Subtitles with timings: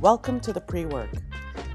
[0.00, 1.10] Welcome to the Pre Work,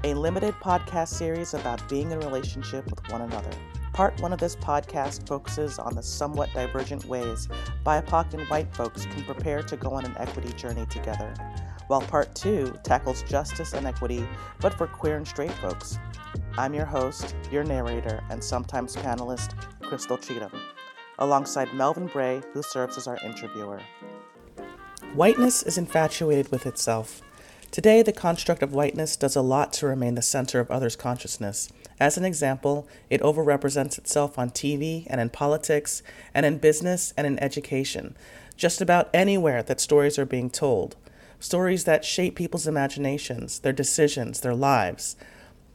[0.02, 3.52] a limited podcast series about being in relationship with one another.
[3.92, 7.48] Part one of this podcast focuses on the somewhat divergent ways
[7.84, 11.32] BIPOC and white folks can prepare to go on an equity journey together,
[11.86, 14.26] while part two tackles justice and equity,
[14.58, 15.96] but for queer and straight folks.
[16.58, 20.50] I'm your host, your narrator, and sometimes panelist, Crystal Cheatham,
[21.20, 23.80] alongside Melvin Bray, who serves as our interviewer.
[25.14, 27.22] Whiteness is infatuated with itself.
[27.76, 31.70] Today, the construct of whiteness does a lot to remain the center of others' consciousness.
[32.00, 37.26] As an example, it overrepresents itself on TV and in politics and in business and
[37.26, 38.16] in education,
[38.56, 40.96] just about anywhere that stories are being told.
[41.38, 45.14] Stories that shape people's imaginations, their decisions, their lives.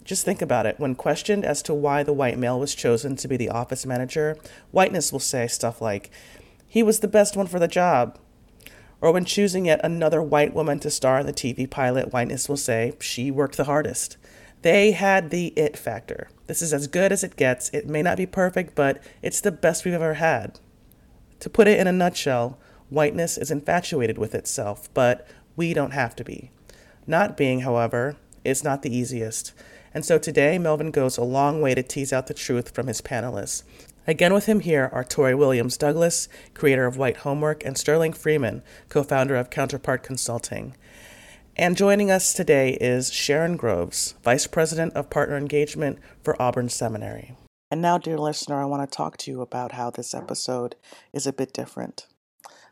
[0.04, 0.80] Just think about it.
[0.80, 4.40] When questioned as to why the white male was chosen to be the office manager,
[4.72, 6.10] whiteness will say stuff like,
[6.68, 8.18] he was the best one for the job,
[9.02, 12.58] or when choosing yet another white woman to star in the TV pilot, whiteness will
[12.58, 14.16] say she worked the hardest.
[14.62, 16.30] They had the it factor.
[16.46, 17.70] This is as good as it gets.
[17.70, 20.60] It may not be perfect, but it's the best we've ever had.
[21.40, 22.60] To put it in a nutshell,
[22.90, 26.52] whiteness is infatuated with itself, but we don't have to be.
[27.08, 29.54] Not being, however, is not the easiest.
[29.94, 33.02] And so today, Melvin goes a long way to tease out the truth from his
[33.02, 33.64] panelists.
[34.08, 38.64] Again with him here are Tori Williams Douglas, creator of White Homework, and Sterling Freeman,
[38.90, 40.76] co founder of Counterpart Consulting.
[41.56, 47.36] And joining us today is Sharon Groves, Vice President of Partner Engagement for Auburn Seminary.
[47.70, 50.76] And now, dear listener, I want to talk to you about how this episode
[51.14, 52.08] is a bit different.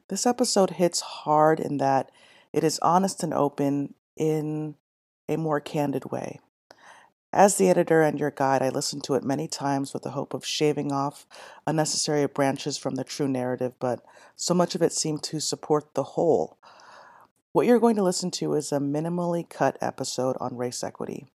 [0.07, 2.09] This episode hits hard in that
[2.52, 4.75] it is honest and open in
[5.30, 6.39] a more candid way.
[7.31, 10.33] As the editor and your guide, I listened to it many times with the hope
[10.33, 11.27] of shaving off
[11.67, 14.03] unnecessary branches from the true narrative, but
[14.35, 16.57] so much of it seemed to support the whole.
[17.52, 21.28] What you're going to listen to is a minimally cut episode on race equity.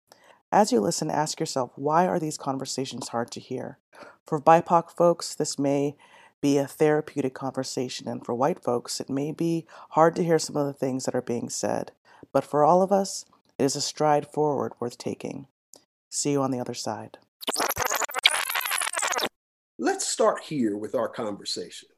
[0.50, 3.76] As you listen, ask yourself why are these conversations hard to hear?
[4.26, 5.94] For BIPOC folks, this may
[6.40, 10.56] be a therapeutic conversation, and for white folks, it may be hard to hear some
[10.56, 11.92] of the things that are being said.
[12.32, 13.26] But for all of us,
[13.58, 15.48] it is a stride forward worth taking.
[16.14, 17.16] See you on the other side.
[19.78, 21.88] Let's start here with our conversation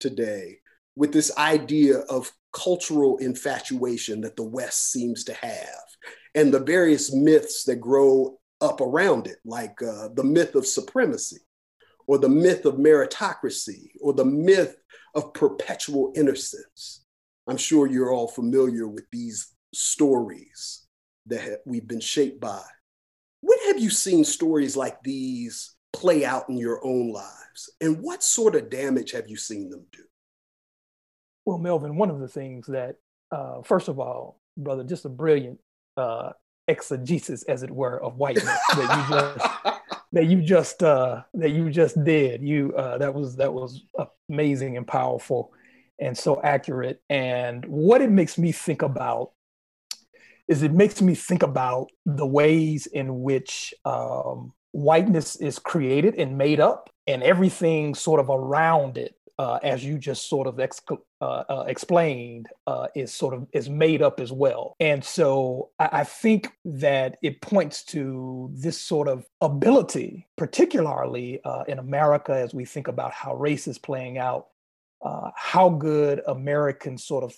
[0.00, 0.58] today
[0.96, 5.86] with this idea of cultural infatuation that the West seems to have
[6.34, 11.38] and the various myths that grow up around it, like uh, the myth of supremacy
[12.08, 14.74] or the myth of meritocracy or the myth
[15.14, 17.04] of perpetual innocence.
[17.46, 20.84] I'm sure you're all familiar with these stories
[21.26, 22.62] that we've been shaped by
[23.42, 27.70] when have you seen stories like these play out in your own lives?
[27.80, 30.04] And what sort of damage have you seen them do?
[31.44, 32.96] Well, Melvin, one of the things that,
[33.30, 35.58] uh, first of all, brother, just a brilliant
[35.96, 36.30] uh,
[36.68, 39.80] exegesis, as it were, of whiteness that you just
[40.12, 42.42] that you just uh, that you just did.
[42.42, 43.82] You uh, that was that was
[44.30, 45.52] amazing and powerful,
[45.98, 47.02] and so accurate.
[47.10, 49.32] And what it makes me think about
[50.52, 56.36] is it makes me think about the ways in which um, whiteness is created and
[56.36, 60.82] made up and everything sort of around it uh, as you just sort of ex-
[61.20, 64.76] uh, uh, explained, uh, is sort of is made up as well.
[64.78, 71.64] And so I, I, think that it points to this sort of ability, particularly uh,
[71.66, 74.48] in America, as we think about how race is playing out,
[75.02, 77.34] uh, how good American sort of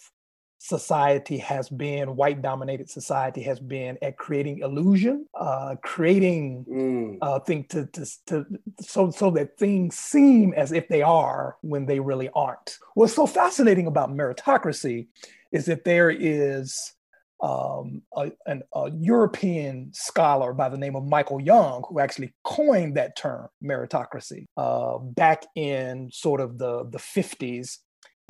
[0.64, 7.19] society has been, white dominated society has been at creating illusion, uh, creating mm.
[7.20, 8.47] uh, thing to, to, to,
[8.80, 12.78] so, so that things seem as if they are when they really aren't.
[12.94, 15.08] What's so fascinating about meritocracy
[15.52, 16.94] is that there is
[17.42, 22.96] um, a, an, a European scholar by the name of Michael Young who actually coined
[22.96, 27.81] that term meritocracy uh, back in sort of the, the 50s.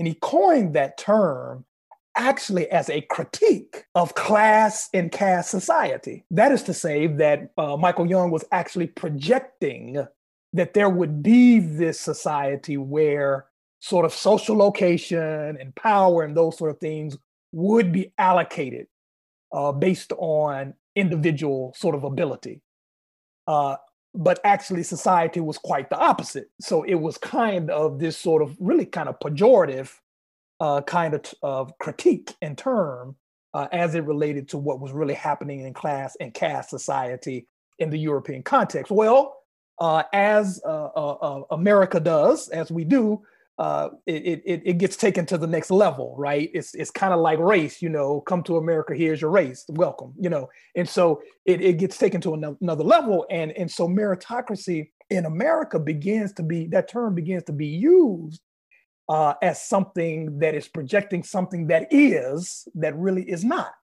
[0.01, 1.65] And he coined that term
[2.17, 6.25] actually as a critique of class and caste society.
[6.31, 10.07] That is to say, that uh, Michael Young was actually projecting
[10.53, 13.47] that there would be this society where
[13.81, 17.19] sort of social location and power and those sort of things
[17.53, 18.87] would be allocated
[19.53, 22.63] uh, based on individual sort of ability.
[23.47, 23.77] Uh,
[24.15, 26.49] but actually, society was quite the opposite.
[26.61, 29.91] So it was kind of this sort of really kind of pejorative
[30.61, 33.17] uh, kind of, of critique and term
[33.55, 37.47] uh, as it related to what was really happening in class and caste society
[37.79, 38.91] in the European context.
[38.91, 39.37] Well,
[39.81, 43.23] uh, as uh, uh, uh, America does, as we do,
[44.07, 46.51] it, it, it gets taken to the next level, right?
[46.55, 50.13] It's, it's kind of like race, you know, come to America, here's your race, welcome,
[50.19, 50.49] you know.
[50.77, 53.27] And so it, it gets taken to another level.
[53.31, 58.41] And, and so meritocracy in America begins to be, that term begins to be used
[59.09, 63.75] uh, as something that is projecting something that is, that really is not,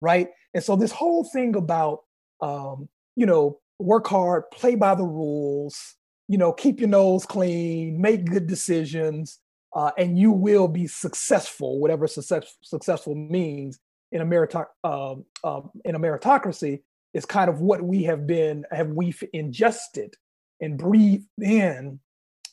[0.00, 0.28] right?
[0.54, 2.00] And so this whole thing about,
[2.40, 5.94] um, you know, work hard, play by the rules,
[6.28, 9.38] you know, keep your nose clean, make good decisions,
[9.74, 13.78] uh, and you will be successful, whatever success, successful means
[14.12, 15.14] in a, meritoc- uh,
[15.44, 16.82] uh, in a meritocracy
[17.14, 20.14] is kind of what we have been, have we ingested
[20.60, 22.00] and breathed in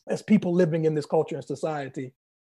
[0.08, 2.14] as people living in this culture and society.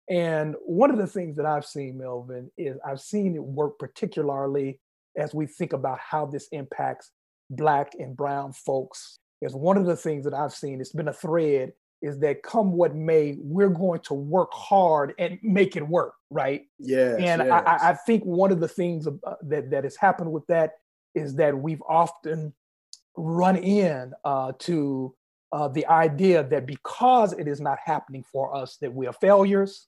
[0.09, 4.79] And one of the things that I've seen, Melvin, is I've seen it work particularly
[5.17, 7.11] as we think about how this impacts
[7.49, 11.13] Black and Brown folks is one of the things that I've seen, it's been a
[11.13, 16.13] thread, is that come what may, we're going to work hard and make it work,
[16.29, 16.63] right?
[16.79, 17.15] Yeah.
[17.17, 17.63] And yes.
[17.65, 19.11] I, I, think one of the things uh,
[19.43, 20.73] that, that has happened with that
[21.15, 22.53] is that we've often
[23.15, 25.15] run in uh, to
[25.51, 29.87] uh, the idea that because it is not happening for us, that we are failures,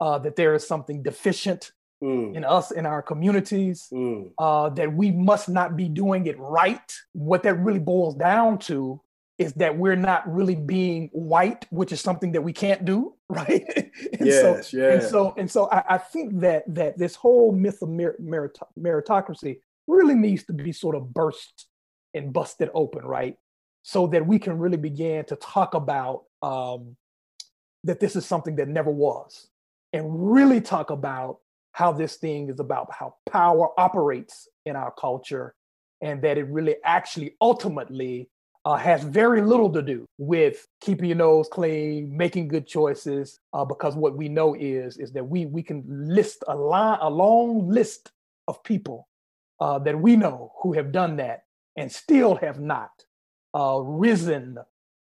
[0.00, 1.72] uh, that there is something deficient
[2.02, 2.34] mm.
[2.34, 4.30] in us, in our communities, mm.
[4.38, 6.92] uh, that we must not be doing it right.
[7.12, 9.00] What that really boils down to
[9.38, 13.64] is that we're not really being white, which is something that we can't do, right?
[13.76, 17.82] and yes, so, And so, and so, I, I, think that that this whole myth
[17.82, 21.66] of mer- merit- meritocracy really needs to be sort of burst
[22.14, 23.36] and busted open, right?
[23.88, 26.96] So that we can really begin to talk about um,
[27.84, 29.46] that this is something that never was,
[29.92, 30.04] and
[30.34, 31.38] really talk about
[31.70, 35.54] how this thing is about how power operates in our culture
[36.00, 38.28] and that it really actually ultimately
[38.64, 43.64] uh, has very little to do with keeping your nose clean, making good choices, uh,
[43.64, 47.68] because what we know is is that we we can list a line, a long
[47.68, 48.10] list
[48.48, 49.06] of people
[49.60, 51.44] uh, that we know who have done that
[51.76, 52.90] and still have not
[53.56, 54.58] uh, risen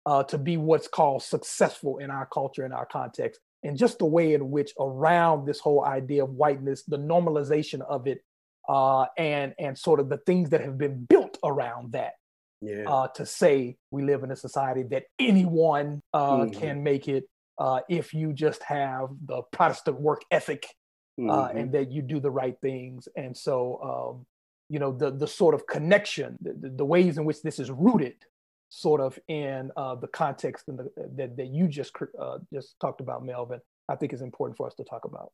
[0.06, 4.06] uh, to be what's called successful in our culture in our context and just the
[4.06, 8.24] way in which around this whole idea of whiteness, the normalization of it,
[8.68, 12.14] uh, and and sort of the things that have been built around that.
[12.62, 12.84] Yeah.
[12.88, 16.60] Uh, to say we live in a society that anyone uh, mm-hmm.
[16.60, 17.24] can make it
[17.58, 20.68] uh, if you just have the Protestant work ethic
[21.18, 21.58] uh, mm-hmm.
[21.58, 23.08] and that you do the right things.
[23.16, 24.26] And so, um,
[24.70, 28.16] you know, the the sort of connection, the, the ways in which this is rooted
[28.70, 33.26] sort of in uh, the context the, that, that you just uh, just talked about,
[33.26, 35.32] Melvin, I think is important for us to talk about.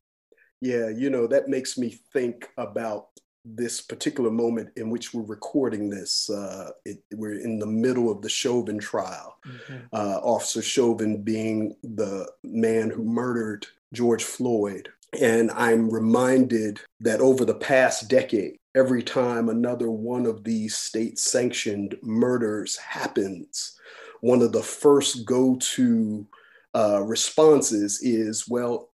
[0.62, 3.08] Yeah, you know, that makes me think about
[3.44, 6.30] this particular moment in which we're recording this.
[6.30, 9.38] Uh, it, we're in the middle of the Chauvin trial.
[9.46, 9.86] Mm-hmm.
[9.94, 14.90] Uh, Officer Chauvin being the man who murdered George Floyd.
[15.22, 21.18] And I'm reminded that over the past decade, every time another one of these state
[21.18, 23.78] sanctioned murders happens,
[24.22, 26.28] one of the first go to
[26.76, 28.90] uh, responses is, well,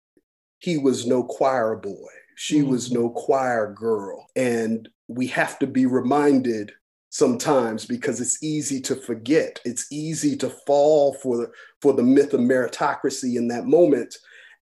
[0.59, 2.11] he was no choir boy.
[2.35, 2.71] She mm-hmm.
[2.71, 4.27] was no choir girl.
[4.35, 6.71] And we have to be reminded
[7.09, 9.59] sometimes because it's easy to forget.
[9.65, 11.51] It's easy to fall for the,
[11.81, 14.15] for the myth of meritocracy in that moment.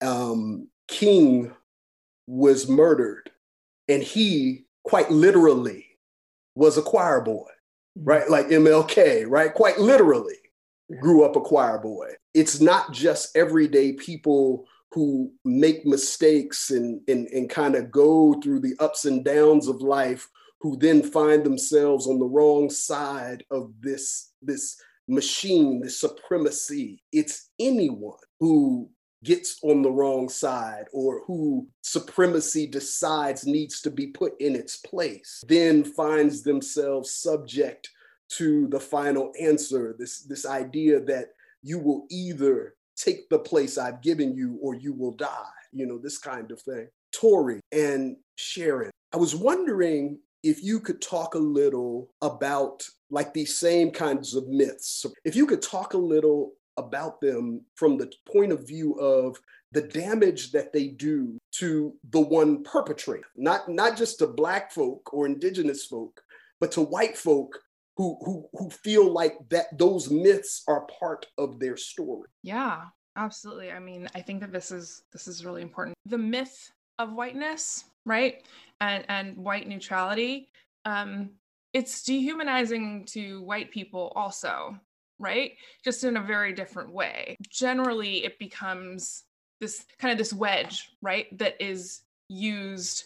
[0.02, 1.54] Um, King
[2.28, 3.32] was murdered
[3.88, 5.86] and he quite literally
[6.56, 7.48] was a choir boy,
[7.98, 8.10] mm-hmm.
[8.10, 8.30] right?
[8.30, 9.54] Like MLK, right?
[9.54, 10.36] Quite literally
[11.00, 12.12] grew up a choir boy.
[12.34, 18.62] It's not just everyday people who make mistakes and, and, and kind of go through
[18.62, 23.72] the ups and downs of life who then find themselves on the wrong side of
[23.82, 27.04] this, this machine, this supremacy.
[27.12, 28.90] It's anyone who
[29.28, 34.78] gets on the wrong side or who supremacy decides needs to be put in its
[34.78, 37.90] place then finds themselves subject
[38.30, 41.28] to the final answer this this idea that
[41.62, 45.98] you will either take the place I've given you or you will die you know
[45.98, 46.88] this kind of thing.
[47.12, 53.58] Tori and Sharon I was wondering if you could talk a little about like these
[53.58, 55.06] same kinds of myths.
[55.26, 59.38] If you could talk a little about them from the point of view of
[59.72, 65.14] the damage that they do to the one perpetrator, not, not just to Black folk
[65.14, 66.22] or Indigenous folk,
[66.60, 67.60] but to white folk
[67.98, 72.30] who, who, who feel like that those myths are part of their story.
[72.44, 72.84] Yeah,
[73.16, 73.72] absolutely.
[73.72, 75.96] I mean, I think that this is this is really important.
[76.06, 78.44] The myth of whiteness, right?
[78.80, 80.50] And and white neutrality,
[80.86, 81.32] um,
[81.74, 84.80] it's dehumanizing to white people also
[85.20, 85.54] right?
[85.84, 87.38] Just in a very different way.
[87.50, 89.24] Generally, it becomes
[89.60, 91.26] this kind of this wedge, right?
[91.38, 93.06] That is used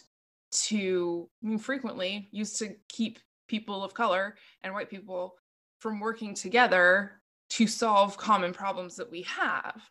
[0.52, 5.36] to I mean, frequently used to keep people of color and white people
[5.80, 9.82] from working together to solve common problems that we have,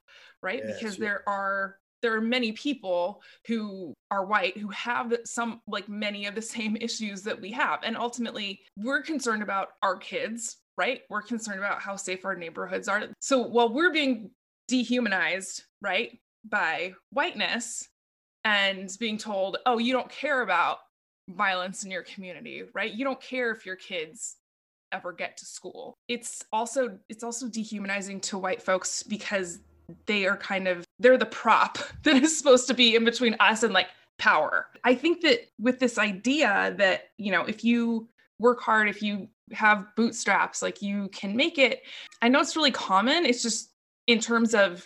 [0.42, 0.62] right?
[0.64, 1.04] Yes, because yeah.
[1.04, 6.34] there are there are many people who are white who have some like many of
[6.34, 11.02] the same issues that we have and ultimately we're concerned about our kids right?
[11.10, 13.02] We're concerned about how safe our neighborhoods are.
[13.18, 14.30] So while we're being
[14.66, 17.86] dehumanized right by whiteness
[18.44, 20.78] and being told oh you don't care about
[21.28, 22.94] violence in your community right?
[22.94, 24.36] You don't care if your kids
[24.90, 25.98] ever get to school.
[26.08, 29.58] It's also it's also dehumanizing to white folks because
[30.06, 33.62] they are kind of they're the prop that is supposed to be in between us
[33.62, 34.66] and like power.
[34.84, 38.08] I think that with this idea that, you know, if you
[38.40, 41.82] work hard, if you have bootstraps, like you can make it.
[42.22, 43.24] I know it's really common.
[43.24, 43.70] It's just
[44.06, 44.84] in terms of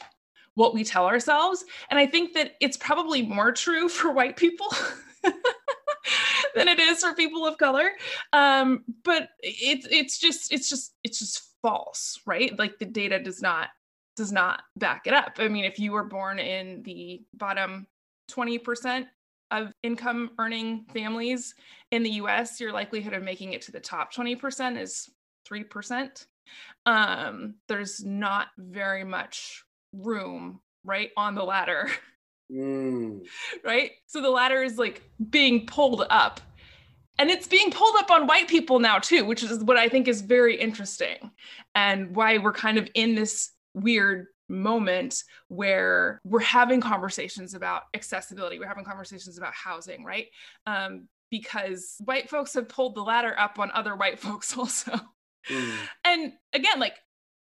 [0.54, 1.64] what we tell ourselves.
[1.90, 4.68] And I think that it's probably more true for white people
[6.54, 7.90] than it is for people of color.
[8.32, 12.56] Um, but it's it's just it's just it's just false, right?
[12.58, 13.68] Like the data does not
[14.16, 15.34] does not back it up.
[15.38, 17.86] I mean, if you were born in the bottom
[18.30, 19.06] 20%
[19.62, 21.54] of income earning families
[21.90, 25.10] in the US, your likelihood of making it to the top 20% is
[25.48, 26.26] 3%.
[26.86, 31.90] Um, there's not very much room, right, on the ladder.
[32.52, 33.26] Mm.
[33.64, 33.92] Right?
[34.06, 36.40] So the ladder is like being pulled up.
[37.18, 40.08] And it's being pulled up on white people now, too, which is what I think
[40.08, 41.30] is very interesting
[41.74, 48.58] and why we're kind of in this weird moment where we're having conversations about accessibility
[48.58, 50.26] we're having conversations about housing right
[50.66, 54.98] um, because white folks have pulled the ladder up on other white folks also
[55.50, 55.74] Mm.
[56.04, 56.94] and again like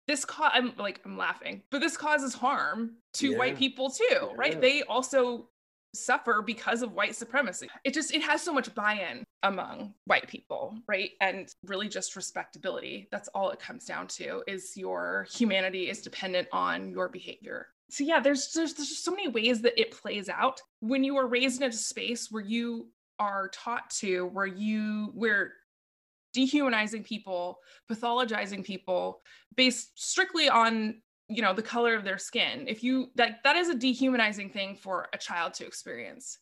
[0.06, 3.38] this cause i'm like i'm laughing but this causes harm to Yeah.
[3.38, 5.48] white people too right they also
[5.96, 7.68] suffer because of white supremacy.
[7.84, 11.10] It just it has so much buy-in among white people right?
[11.20, 13.08] And really just respectability.
[13.10, 17.68] That's all it comes down to is your humanity is dependent on your behavior.
[17.90, 20.60] So yeah there's there's, there's just so many ways that it plays out.
[20.80, 22.88] When you are raised in a space where you
[23.18, 25.52] are taught to where you where
[26.36, 27.58] dehumanizing people
[27.90, 29.22] pathologizing people
[29.56, 32.66] based strictly on you know the color of their skin.
[32.68, 36.38] If you that that is a dehumanizing thing for a child to experience.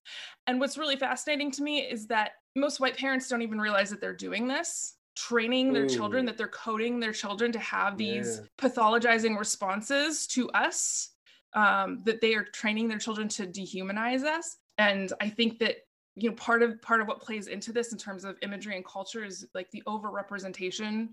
[0.46, 4.00] And what's really fascinating to me is that most white parents don't even realize that
[4.00, 8.68] they're doing this training their children that they're coding their children to have these Yeah.
[8.68, 11.10] pathologizing responses to us
[11.54, 14.56] um, that they are training their children to dehumanize us.
[14.76, 15.76] And i think that
[16.16, 18.85] you know part of part of what plays into this in terms of imagery and
[18.85, 21.09] culture is like the overrepresentation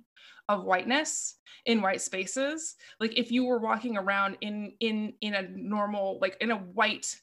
[0.49, 2.75] of whiteness in white spaces.
[2.99, 7.15] Like if you were walking around in in in a normal like in a white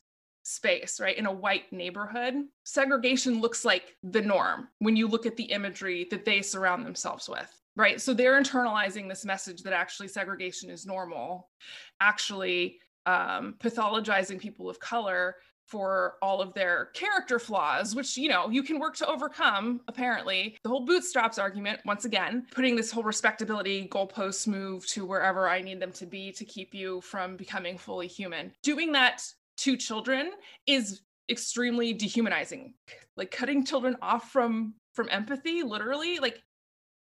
[0.45, 5.37] space right in a white neighborhood segregation looks like the norm when you look at
[5.37, 8.01] the imagery that they surround themselves with right?
[8.01, 11.49] So they're internalizing this message that actually segregation is normal
[12.01, 15.37] actually um, pathologizing people of color
[15.69, 20.57] for all of their character flaws, which, you know, you can work to overcome, apparently.
[20.63, 25.61] The whole bootstraps argument, once again, putting this whole respectability goalposts move to wherever I
[25.61, 28.53] need them to be to keep you from becoming fully human.
[28.63, 29.23] Doing that
[29.59, 30.33] to children
[30.67, 32.75] is extremely dehumanizing.
[33.17, 36.43] Like cutting children off from from empathy, literally, like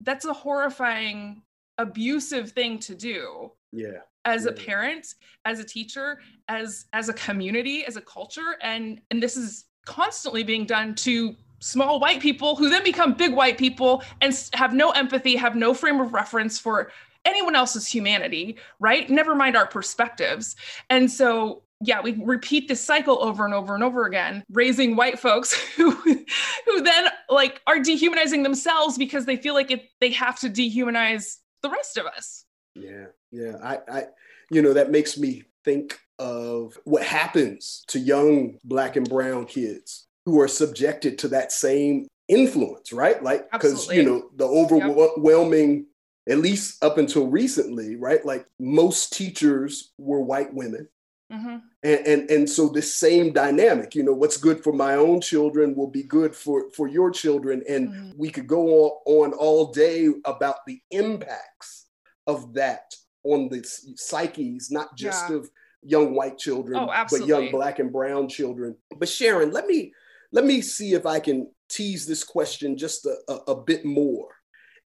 [0.01, 1.43] that's a horrifying
[1.77, 3.99] abusive thing to do Yeah.
[4.25, 5.15] As a parent
[5.45, 10.43] as a teacher as as a community as a culture and and this is constantly
[10.43, 14.91] being done to small white people who then become big white people and have no
[14.91, 16.91] empathy have no frame of reference for
[17.23, 19.09] anyone else's humanity right?
[19.09, 20.55] Never mind our perspectives.
[20.89, 25.19] And so yeah we repeat this cycle over and over and over again raising white
[25.19, 30.39] folks who who then like are dehumanizing themselves because they feel like it, they have
[30.39, 32.45] to dehumanize the rest of us.
[32.75, 33.57] Yeah, yeah.
[33.63, 34.03] I, I,
[34.51, 40.07] you know, that makes me think of what happens to young black and brown kids
[40.25, 43.21] who are subjected to that same influence, right?
[43.21, 45.87] Like, because, you know, the overwhelming,
[46.27, 48.25] at least up until recently, right?
[48.25, 50.87] Like, most teachers were white women.
[51.31, 55.21] hmm And, and and so this same dynamic, you know, what's good for my own
[55.21, 58.13] children will be good for for your children, and Mhm.
[58.17, 61.87] we could go on, on all day about the impacts
[62.27, 63.63] of that on the
[63.95, 65.37] psyches, not just Yeah.
[65.37, 65.49] of
[65.81, 68.75] young white children, Oh, but young black and brown children.
[68.97, 69.93] But Sharon, let me
[70.31, 74.29] let me see if I can tease this question just a, a, a bit more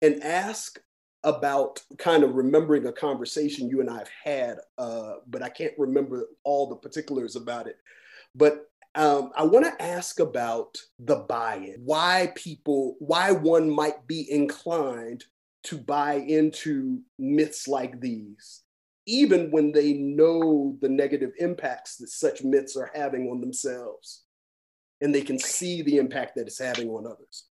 [0.01, 0.79] and ask
[1.24, 6.27] about kind of remembering a conversation you and I've had, uh, but I can't remember
[6.43, 7.77] all the particulars about it.
[8.36, 14.08] But um, I want to ask about the buy in, why people, why one might
[14.08, 15.25] be inclined
[15.66, 18.63] to buy into myths like these,
[19.06, 24.24] even when they know the negative impacts that such myths are having on themselves
[25.01, 27.46] and they can see the impact that it's having on others.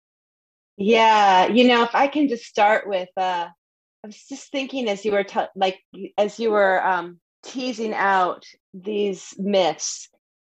[0.77, 3.47] Yeah, you know, if I can just start with, uh,
[4.03, 5.79] I was just thinking as you were t- like
[6.17, 10.09] as you were um, teasing out these myths.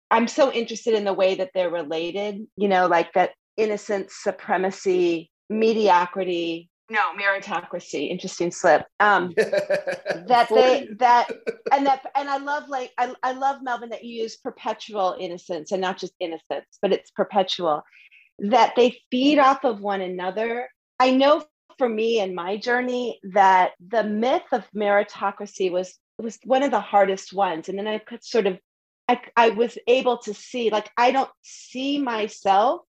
[0.09, 2.47] I'm so interested in the way that they're related.
[2.57, 11.27] You know, like that innocence, supremacy, mediocrity, no meritocracy interesting slip um that they that
[11.71, 15.71] and that and i love like I, I love melvin that you use perpetual innocence
[15.71, 17.83] and not just innocence but it's perpetual
[18.39, 20.69] that they feed off of one another.
[20.99, 21.43] I know
[21.77, 26.79] for me in my journey that the myth of meritocracy was was one of the
[26.79, 27.67] hardest ones.
[27.67, 28.57] And then I could sort of
[29.07, 32.81] I, I was able to see like I don't see myself,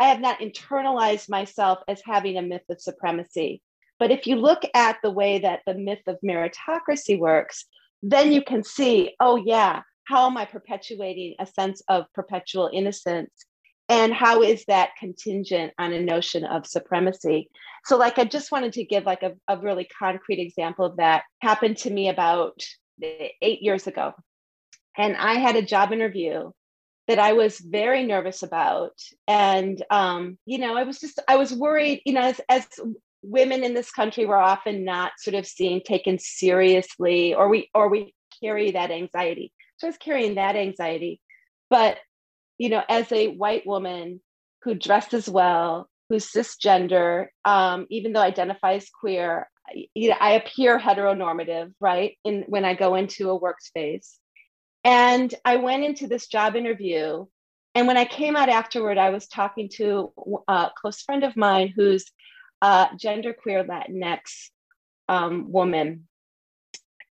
[0.00, 3.62] I have not internalized myself as having a myth of supremacy.
[3.98, 7.66] But if you look at the way that the myth of meritocracy works,
[8.02, 13.30] then you can see, oh yeah, how am I perpetuating a sense of perpetual innocence?
[13.90, 17.50] and how is that contingent on a notion of supremacy
[17.84, 21.24] so like i just wanted to give like a, a really concrete example of that
[21.40, 22.62] happened to me about
[23.02, 24.12] eight years ago
[24.96, 26.50] and i had a job interview
[27.10, 28.94] that i was very nervous about
[29.28, 32.66] and um, you know i was just i was worried you know as, as
[33.22, 37.88] women in this country were often not sort of seen taken seriously or we or
[37.88, 41.20] we carry that anxiety so i was carrying that anxiety
[41.68, 41.98] but
[42.60, 44.20] you know, as a white woman
[44.62, 49.48] who dresses well, who's cisgender, um, even though identifies queer,
[49.94, 52.18] you know, I appear heteronormative, right?
[52.22, 54.16] In when I go into a workspace.
[54.84, 57.26] And I went into this job interview.
[57.74, 60.12] And when I came out afterward, I was talking to
[60.48, 62.04] a close friend of mine who's
[62.62, 64.50] a genderqueer Latinx
[65.08, 66.08] um, woman.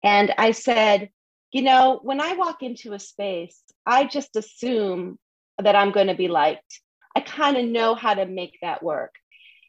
[0.03, 1.10] And I said,
[1.51, 5.17] you know, when I walk into a space, I just assume
[5.58, 6.82] that I'm going to be liked.
[7.15, 9.15] I kind of know how to make that work.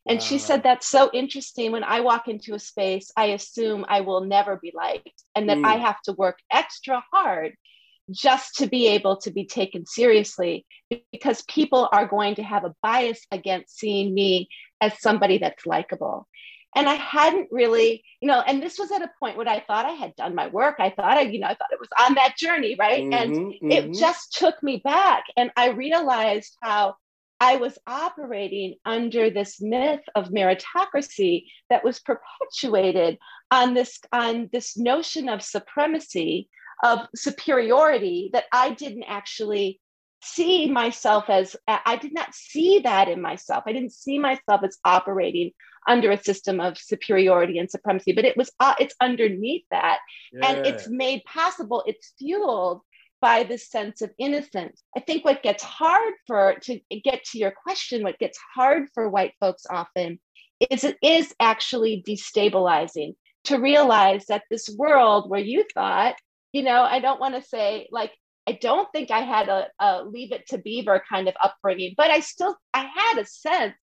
[0.06, 0.24] And wow.
[0.24, 1.72] she said, That's so interesting.
[1.72, 5.58] When I walk into a space, I assume I will never be liked and that
[5.58, 5.64] mm.
[5.64, 7.54] I have to work extra hard
[8.10, 10.66] just to be able to be taken seriously
[11.12, 14.48] because people are going to have a bias against seeing me
[14.80, 16.26] as somebody that's likable.
[16.74, 19.86] And I hadn't really, you know, and this was at a point where I thought
[19.86, 20.76] I had done my work.
[20.78, 23.02] I thought I, you know, I thought it was on that journey, right?
[23.02, 23.70] Mm-hmm, and mm-hmm.
[23.70, 25.24] it just took me back.
[25.36, 26.94] And I realized how
[27.40, 33.18] I was operating under this myth of meritocracy that was perpetuated
[33.50, 36.48] on this on this notion of supremacy,
[36.82, 39.80] of superiority that I didn't actually
[40.22, 43.64] see myself as I did not see that in myself.
[43.66, 45.52] I didn't see myself as operating
[45.88, 49.98] under a system of superiority and supremacy, but it was uh, it's underneath that,
[50.32, 50.50] yeah.
[50.50, 51.82] and it's made possible.
[51.86, 52.82] It's fueled
[53.20, 54.82] by this sense of innocence.
[54.96, 59.08] I think what gets hard for to get to your question, what gets hard for
[59.08, 60.18] white folks often
[60.70, 63.14] is it is actually destabilizing
[63.44, 66.16] to realize that this world where you thought,
[66.52, 68.12] you know, I don't want to say like
[68.46, 72.10] I don't think I had a, a, leave it to beaver kind of upbringing, but
[72.10, 73.76] I still I had a sense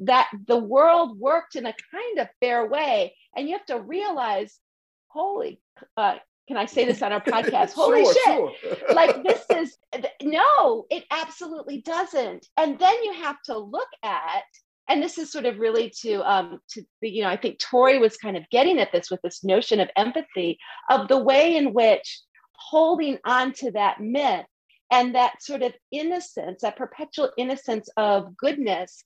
[0.00, 3.16] that the world worked in a kind of fair way.
[3.36, 4.58] And you have to realize,
[5.08, 5.60] holy,
[5.96, 6.16] uh,
[6.48, 7.72] can I say this on our podcast?
[7.74, 8.78] Holy sure, shit.
[8.78, 8.94] Sure.
[8.94, 9.76] like this is
[10.22, 12.46] no, it absolutely doesn't.
[12.56, 14.44] And then you have to look at,
[14.88, 18.16] and this is sort of really to um to you know, I think Tori was
[18.16, 20.58] kind of getting at this with this notion of empathy,
[20.90, 22.20] of the way in which
[22.52, 24.46] holding on to that myth
[24.90, 29.02] and that sort of innocence, that perpetual innocence of goodness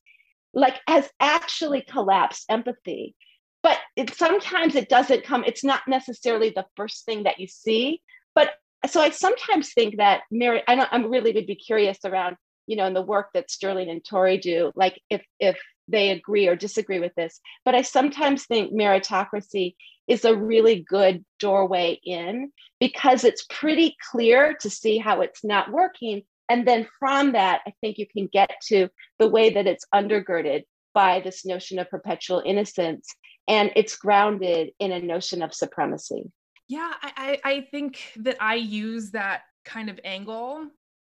[0.55, 3.15] like has actually collapsed empathy.
[3.63, 8.03] But it, sometimes it doesn't come it's not necessarily the first thing that you see.
[8.35, 8.51] But
[8.87, 12.37] so i sometimes think that mary i i'm really would be curious around
[12.69, 16.47] you know in the work that sterling and tori do like if if they agree
[16.47, 19.75] or disagree with this but i sometimes think meritocracy
[20.07, 25.73] is a really good doorway in because it's pretty clear to see how it's not
[25.73, 29.85] working and then from that, I think you can get to the way that it's
[29.95, 30.63] undergirded
[30.95, 33.07] by this notion of perpetual innocence.
[33.47, 36.31] And it's grounded in a notion of supremacy.
[36.69, 40.69] Yeah, I, I think that I use that kind of angle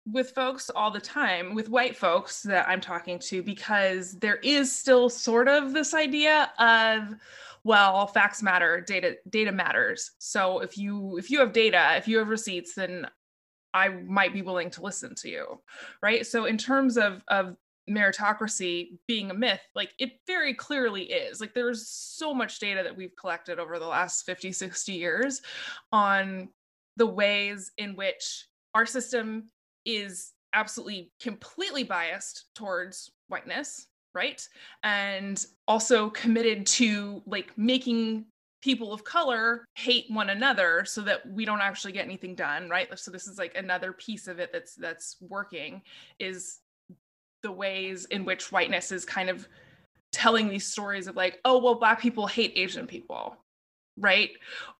[0.05, 4.71] with folks all the time, with white folks that I'm talking to, because there is
[4.71, 7.15] still sort of this idea of,
[7.63, 10.11] well, facts matter, data data matters.
[10.19, 13.07] So if you if you have data, if you have receipts, then
[13.73, 15.61] I might be willing to listen to you,
[16.01, 16.25] right?
[16.27, 17.55] So in terms of of
[17.89, 22.95] meritocracy being a myth like it very clearly is like there's so much data that
[22.95, 25.41] we've collected over the last 50 60 years
[25.91, 26.47] on
[26.95, 29.49] the ways in which our system
[29.85, 34.47] is absolutely completely biased towards whiteness right?
[34.83, 38.25] And also committed to like making
[38.61, 42.87] people of color hate one another so that we don't actually get anything done right?
[42.97, 45.81] So this is like another piece of it that's that's working
[46.19, 46.59] is
[47.41, 49.47] the ways in which whiteness is kind of
[50.13, 53.35] telling these stories of like oh well black people hate asian people
[53.97, 54.31] right?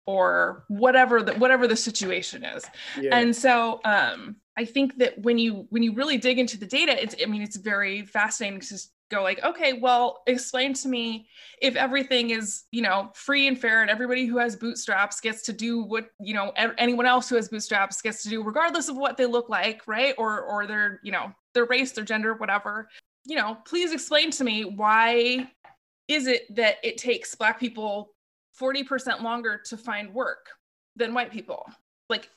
[0.07, 2.63] Or whatever the whatever the situation is.
[2.99, 3.15] Yeah.
[3.17, 7.01] and so um i think that when you when you really dig into the data
[7.01, 8.77] it's i mean it's very fascinating to
[9.11, 11.27] go like okay well explain to me
[11.61, 15.53] if everything is you know free and fair and everybody who has bootstraps gets to
[15.53, 19.17] do what you know anyone else who has bootstraps gets to do regardless of what
[19.17, 22.89] they look like right or or their you know their race their gender whatever
[23.25, 25.47] you know please explain to me why
[26.07, 28.13] is it that it takes black people
[28.59, 30.47] 40% longer to find work
[30.95, 31.65] than white people.
[32.09, 32.29] Like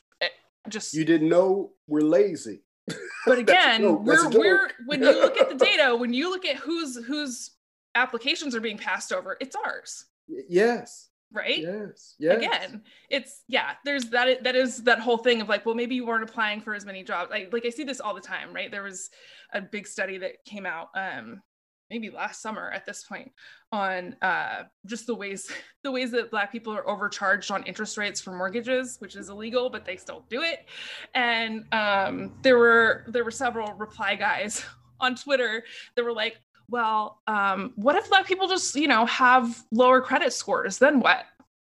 [0.69, 2.63] just You didn't know we're lazy.
[3.27, 6.97] But again, we're we're when you look at the data, when you look at whose
[7.05, 7.51] whose
[7.97, 10.05] applications are being passed over, it's ours.
[10.29, 11.09] Yes.
[11.33, 11.59] Right?
[11.59, 12.15] Yes.
[12.21, 12.37] Yes.
[12.37, 16.07] Again, it's yeah, there's that that is that whole thing of like, well, maybe you
[16.07, 17.33] weren't applying for as many jobs.
[17.33, 18.71] Like like I see this all the time, right?
[18.71, 19.11] There was
[19.53, 21.43] a big study that came out um
[21.91, 23.31] maybe last summer at this point
[23.73, 25.51] on uh, just the ways
[25.85, 29.71] the ways that black people are overcharged on interest rates for mortgages which is illegal
[29.71, 30.67] but they still do it.
[31.15, 34.65] And um, there were there were several reply guys
[35.01, 35.63] on twitter
[35.95, 40.33] that were like well um, what if black people just you know have lower credit
[40.33, 40.79] scores?
[40.79, 41.25] Then what?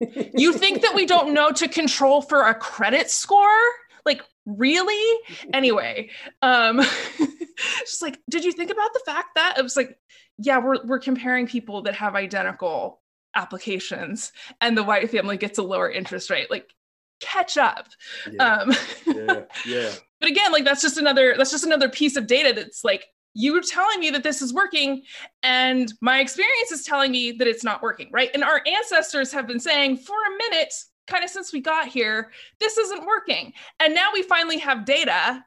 [0.35, 3.59] You think that we don't know to control for a credit score?
[4.07, 4.23] Like
[4.57, 5.21] really?
[5.53, 6.11] Anyway
[6.43, 6.81] um
[7.81, 9.99] just like did you think about the fact that it was like
[10.39, 13.01] yeah we're, we're comparing people that have identical
[13.35, 16.73] applications and the white family gets a lower interest rate like
[17.21, 17.89] catch up.
[18.31, 18.45] Yeah.
[18.45, 18.73] um
[19.07, 19.91] yeah yeah.
[20.21, 23.63] but again like that's just another that's just another piece of data that's like you're
[23.63, 25.03] telling me that this is working
[25.43, 28.31] and my experience is telling me that it's not working right?
[28.35, 30.75] And our ancestors have been saying for a minute
[31.09, 33.53] kind of since we got here, this isn't working.
[33.81, 35.45] And now we finally have data.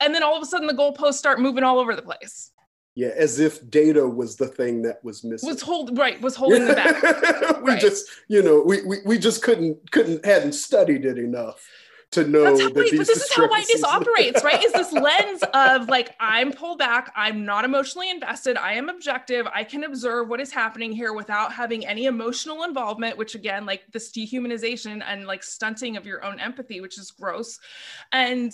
[0.00, 2.52] And then all of a sudden the goalposts start moving all over the place.
[2.94, 5.48] Yeah, as if data was the thing that was missing.
[5.48, 7.02] Was hold right, was holding the back.
[7.62, 7.80] we right.
[7.80, 11.64] just, you know, we, we we just couldn't couldn't hadn't studied it enough
[12.12, 14.62] to know That's how, that wait, but this is how whiteness operates, right?
[14.64, 19.46] Is this lens of like I'm pulled back, I'm not emotionally invested, I am objective,
[19.54, 23.82] I can observe what is happening here without having any emotional involvement, which again, like
[23.92, 27.60] this dehumanization and like stunting of your own empathy, which is gross.
[28.10, 28.52] And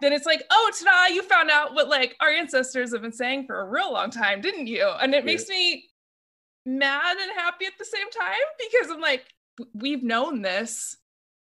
[0.00, 3.46] then it's like, oh, ta-da, you found out what like our ancestors have been saying
[3.46, 4.88] for a real long time, didn't you?
[5.00, 5.24] And it yeah.
[5.24, 5.86] makes me
[6.64, 9.24] mad and happy at the same time because I'm like,
[9.74, 10.96] we've known this.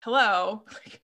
[0.02, 0.64] Hello.
[0.74, 1.02] Like,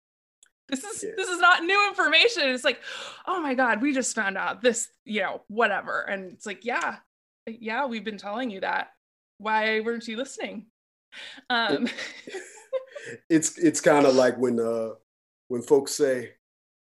[0.68, 1.10] this is yeah.
[1.16, 2.48] this is not new information.
[2.48, 2.80] It's like
[3.26, 6.02] oh my god we just found out this you know whatever.
[6.02, 6.96] And it's like yeah
[7.46, 8.88] yeah we've been telling you that.
[9.38, 10.66] Why weren't you listening?
[11.48, 11.88] Um
[13.30, 14.90] it's it's kind of like when uh
[15.48, 16.32] when folks say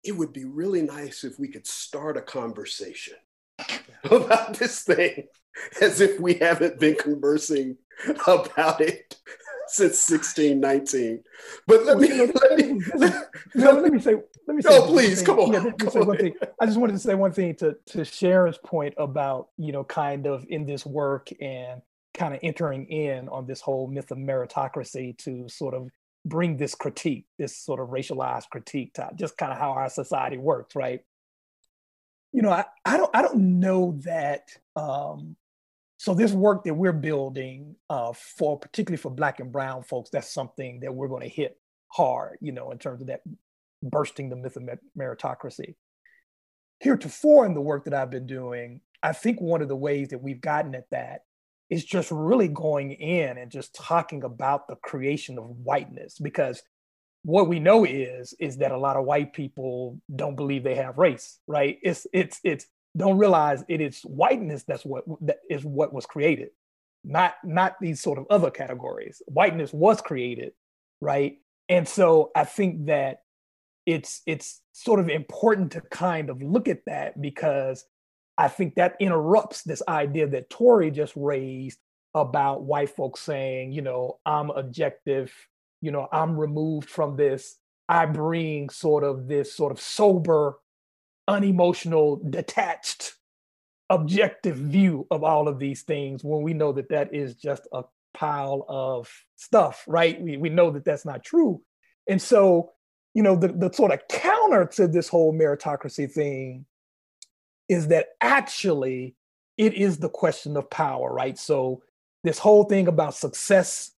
[0.05, 3.15] it would be really nice if we could start a conversation
[4.05, 5.29] about this thing
[5.81, 7.77] as if we haven't been conversing
[8.27, 9.17] about it
[9.77, 11.23] since 1619.
[11.67, 14.69] But let me let me let, no, let me say let me say.
[14.69, 15.53] No, please come on.
[15.53, 16.35] Yeah, let me say one thing.
[16.61, 20.27] I just wanted to say one thing to to Sharon's point about you know kind
[20.27, 21.81] of in this work and
[22.15, 25.89] kind of entering in on this whole myth of meritocracy to sort of
[26.25, 30.37] bring this critique, this sort of racialized critique to just kind of how our society
[30.37, 31.01] works, right?
[32.33, 35.37] You know, I, I don't I don't know that um,
[36.03, 40.35] so this work that we're building uh, for particularly for black and brown folks that's
[40.35, 41.59] something that we're going to hit
[41.93, 43.21] hard you know in terms of that
[43.85, 45.77] bursting the myth of meritocracy.
[46.81, 50.21] Heretofore in the work that i've been doing i think one of the ways that
[50.21, 51.21] we've gotten at that
[51.71, 56.65] is just really going in and just talking about the creation of whiteness because
[57.23, 60.99] what we know is is that a lot of white people don't believe they have
[60.99, 61.79] race right?
[61.81, 66.51] It's it's it's don't realize it is whiteness that's what that is what was created.
[67.05, 69.23] Not not these sort of other categories.
[69.27, 70.53] Whiteness was created
[71.01, 71.39] right?
[71.69, 73.23] And so i think that
[73.87, 77.85] it's it's sort of important to kind of look at that because
[78.39, 81.79] I think that interrupts this idea that Tori just raised
[82.15, 85.33] about white folks saying, you know, I'm objective,
[85.81, 87.57] you know, I'm removed from this.
[87.89, 90.59] I bring sort of this sort of sober,
[91.33, 93.15] unemotional, detached,
[93.89, 97.83] objective view of all of these things when we know that that is just a
[98.15, 100.21] pile of stuff, right?
[100.21, 101.63] We, we know that that's not true.
[102.07, 102.73] And so,
[103.15, 106.67] you know, the, the sort of counter to this whole meritocracy thing
[107.69, 109.15] is that actually
[109.57, 111.39] it is the question of power, right?
[111.39, 111.83] So
[112.25, 113.93] this whole thing about success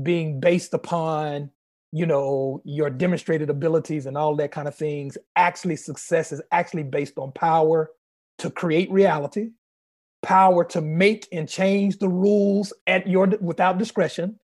[0.00, 1.50] being based upon
[1.92, 6.82] you know your demonstrated abilities and all that kind of things actually success is actually
[6.82, 7.90] based on power
[8.38, 9.50] to create reality
[10.22, 14.38] power to make and change the rules at your without discretion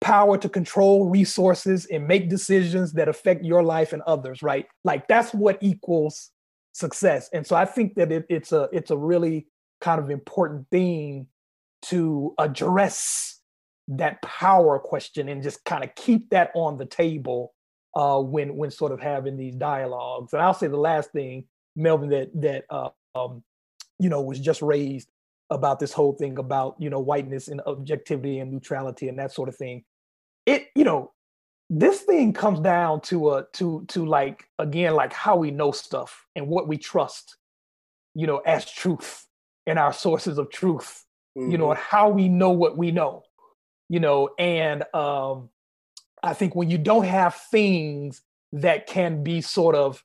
[0.00, 4.66] power to control resources and make decisions that affect your life and others right?
[4.84, 6.30] Like that's what equals
[6.72, 7.28] success.
[7.32, 9.46] And so i think that it, it's a it's a really
[9.80, 11.26] kind of important thing
[11.82, 13.39] to address
[13.90, 17.52] that power question and just kind of keep that on the table
[17.96, 20.32] uh, when when sort of having these dialogues.
[20.32, 23.42] And I'll say the last thing, Melvin, that that uh, um,
[23.98, 25.08] you know was just raised
[25.50, 29.48] about this whole thing about you know whiteness and objectivity and neutrality and that sort
[29.48, 29.84] of thing.
[30.46, 31.12] It you know
[31.68, 36.26] this thing comes down to a to to like again like how we know stuff
[36.36, 37.36] and what we trust,
[38.14, 39.26] you know, as truth
[39.66, 41.04] and our sources of truth
[41.36, 41.50] mm-hmm.
[41.50, 41.82] you know, mm-hmm.
[41.82, 43.22] how we know what we know,
[43.90, 45.50] you know, and um,
[46.22, 48.22] I think when you don't have things
[48.52, 50.02] that can be sort of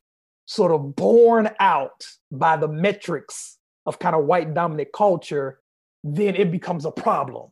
[0.48, 5.60] sort of borne out by the metrics of kind of white dominant culture,
[6.04, 7.52] then it becomes a problem,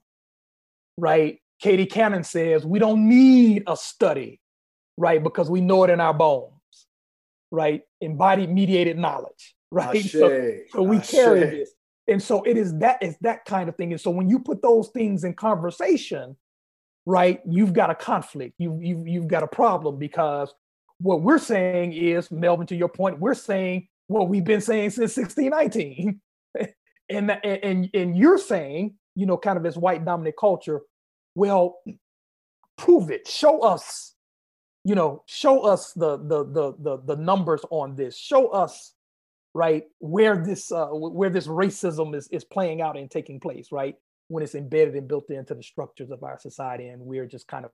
[0.98, 1.40] right?
[1.62, 4.42] Katie Cannon says we don't need a study,
[4.98, 5.24] right?
[5.24, 6.52] Because we know it in our bones,
[7.52, 7.84] right?
[8.02, 10.04] Embodied mediated knowledge, right?
[10.04, 11.74] So, so, we carry this.
[12.08, 13.92] And so it is that is that kind of thing.
[13.92, 16.36] And so when you put those things in conversation,
[17.06, 18.56] right, you've got a conflict.
[18.58, 20.54] You you you've got a problem because
[21.00, 25.16] what we're saying is, Melvin, to your point, we're saying what we've been saying since
[25.18, 26.20] 1619.
[27.10, 30.82] and, and and you're saying, you know, kind of as white dominant culture,
[31.36, 31.80] well,
[32.78, 34.16] prove it, show us,
[34.84, 38.94] you know, show us the the the the, the numbers on this, show us
[39.54, 43.96] right where this uh, where this racism is is playing out and taking place right?
[44.30, 47.66] When it's embedded and built into the structures of our society and we're just kind
[47.66, 47.72] of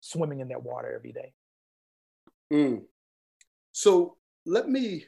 [0.00, 1.32] swimming in that water every day.
[2.52, 2.82] Mm.
[3.70, 5.04] so let me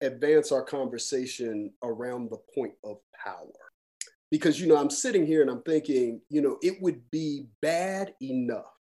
[0.00, 3.50] advance our conversation around the point of power.
[4.30, 8.14] Because you know i'm sitting here and i'm thinking you know it would be bad
[8.20, 8.74] enough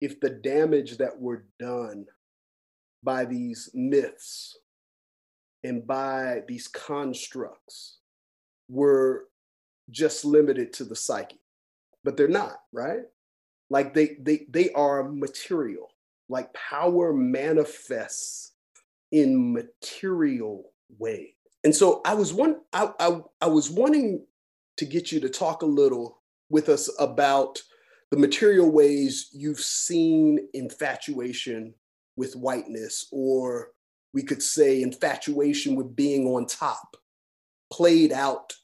[0.00, 2.06] if the damage that were done
[3.02, 4.56] by these myths
[5.66, 7.98] and by these constructs
[8.68, 9.24] were
[9.90, 11.40] just limited to the psyche.
[12.04, 13.02] But they're not right?
[13.68, 15.88] Like they they they are material.
[16.28, 18.52] Like power manifests
[19.12, 24.24] in material way and so i was one I, I i was wanting
[24.76, 27.60] to get you to talk a little with us about
[28.10, 31.74] the material ways you've seen infatuation
[32.16, 33.70] with whiteness or
[34.16, 36.96] we could say infatuation with being on top
[37.70, 38.54] played out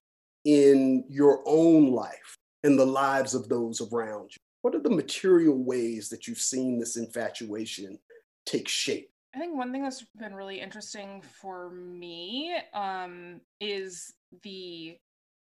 [0.47, 4.39] in your own life and the lives of those around you?
[4.63, 7.99] What are the material ways that you've seen this infatuation
[8.47, 9.11] take shape?
[9.35, 14.97] I think one thing that's been really interesting for me um, is the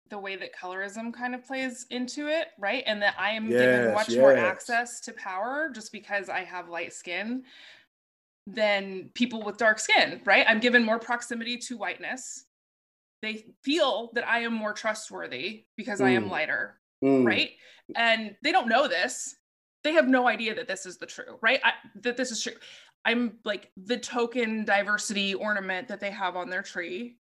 [0.09, 2.83] the way that colorism kind of plays into it, right?
[2.85, 4.19] And that I am yes, given much yes.
[4.19, 7.43] more access to power just because I have light skin
[8.47, 10.45] than people with dark skin, right?
[10.47, 12.45] I'm given more proximity to whiteness.
[13.21, 16.05] They feel that I am more trustworthy because mm.
[16.05, 16.31] I am mm.
[16.31, 17.25] lighter, mm.
[17.25, 17.51] right?
[17.95, 19.35] And they don't know this.
[19.83, 21.59] They have no idea that this is the true, right?
[21.63, 22.53] I, that this is true.
[23.03, 27.17] I'm like the token diversity ornament that they have on their tree.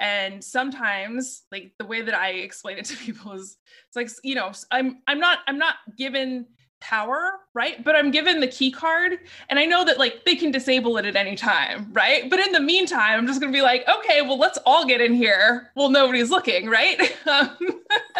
[0.00, 3.56] And sometimes, like the way that I explain it to people is,
[3.88, 6.46] it's like you know, I'm I'm not I'm not given
[6.80, 7.82] power, right?
[7.82, 11.06] But I'm given the key card and I know that like they can disable it
[11.06, 12.28] at any time, right?
[12.30, 15.00] But in the meantime, I'm just going to be like, okay, well, let's all get
[15.00, 15.70] in here.
[15.74, 17.14] Well, nobody's looking, right?
[17.28, 17.58] Um,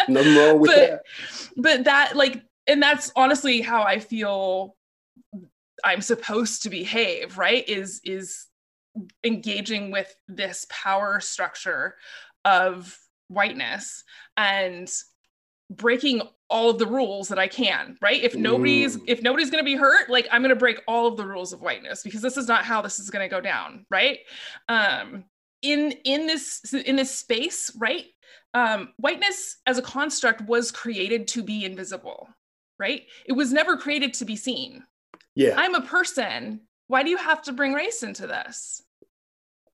[0.07, 1.03] Nothing wrong with but, that.
[1.57, 4.77] But that, like, and that's honestly how I feel
[5.83, 7.67] I'm supposed to behave, right?
[7.67, 8.47] Is, is
[9.25, 11.95] engaging with this power structure
[12.45, 14.05] of whiteness
[14.37, 14.91] and
[15.71, 18.23] breaking all of the rules that I can, right?
[18.23, 19.05] If nobody's mm.
[19.07, 21.53] if nobody's going to be hurt, like I'm going to break all of the rules
[21.53, 24.19] of whiteness because this is not how this is going to go down, right?
[24.69, 25.25] Um
[25.63, 28.07] in in this in this space, right?
[28.55, 32.29] Um whiteness as a construct was created to be invisible,
[32.79, 33.03] right?
[33.27, 34.85] It was never created to be seen.
[35.35, 35.55] Yeah.
[35.57, 36.63] I'm a person.
[36.87, 38.83] Why do you have to bring race into this?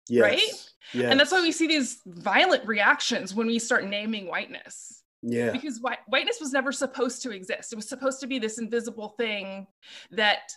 [0.09, 0.23] Yes.
[0.23, 0.69] Right?
[0.93, 1.11] Yes.
[1.11, 5.51] And that's why we see these violent reactions when we start naming whiteness yeah.
[5.51, 7.73] Because white, whiteness was never supposed to exist.
[7.73, 9.67] It was supposed to be this invisible thing
[10.11, 10.53] that,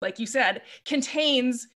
[0.00, 1.68] like you said, contains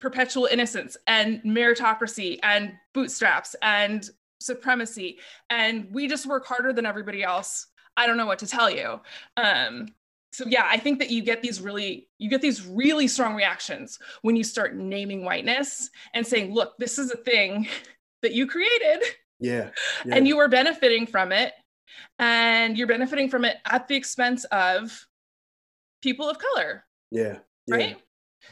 [0.00, 4.08] perpetual innocence and meritocracy and bootstraps and
[4.40, 5.18] supremacy.
[5.50, 7.66] And we just work harder than everybody else.
[7.96, 9.00] I don't know what to tell you.
[9.36, 9.88] Um,
[10.32, 13.98] so yeah, I think that you get these really you get these really strong reactions
[14.22, 17.68] when you start naming whiteness and saying, look, this is a thing
[18.22, 19.02] that you created.
[19.40, 19.70] Yeah.
[20.04, 20.14] yeah.
[20.14, 21.52] And you are benefiting from it
[22.18, 25.06] and you're benefiting from it at the expense of
[26.02, 26.84] people of color.
[27.10, 27.38] Yeah.
[27.66, 27.96] yeah right.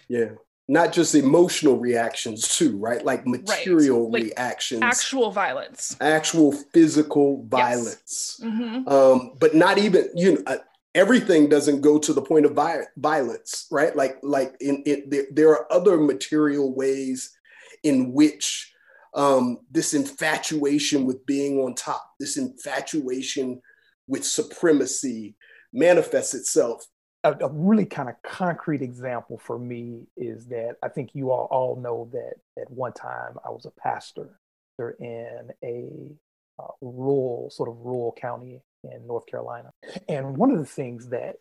[0.09, 0.31] Yeah.
[0.67, 3.05] Not just emotional reactions too, right?
[3.05, 4.13] Like material right.
[4.13, 8.41] like reactions, actual violence, actual physical violence.
[8.41, 8.51] Yes.
[8.51, 8.89] Mm-hmm.
[8.89, 10.43] Um, but not even you know.
[10.47, 10.57] Uh,
[10.95, 12.59] everything doesn't go to the point of
[12.97, 13.95] violence, right?
[13.97, 17.37] Like, like in it, there, there are other material ways
[17.83, 18.73] in which
[19.15, 23.61] um, this infatuation with being on top, this infatuation
[24.07, 25.37] with supremacy
[25.73, 26.85] manifests itself.
[27.23, 31.49] A, a really kind of concrete example for me is that I think you all,
[31.51, 34.39] all know that at one time I was a pastor
[35.01, 35.89] in a
[36.63, 39.71] uh, rural, sort of rural county in North Carolina.
[40.09, 41.37] And one of the things that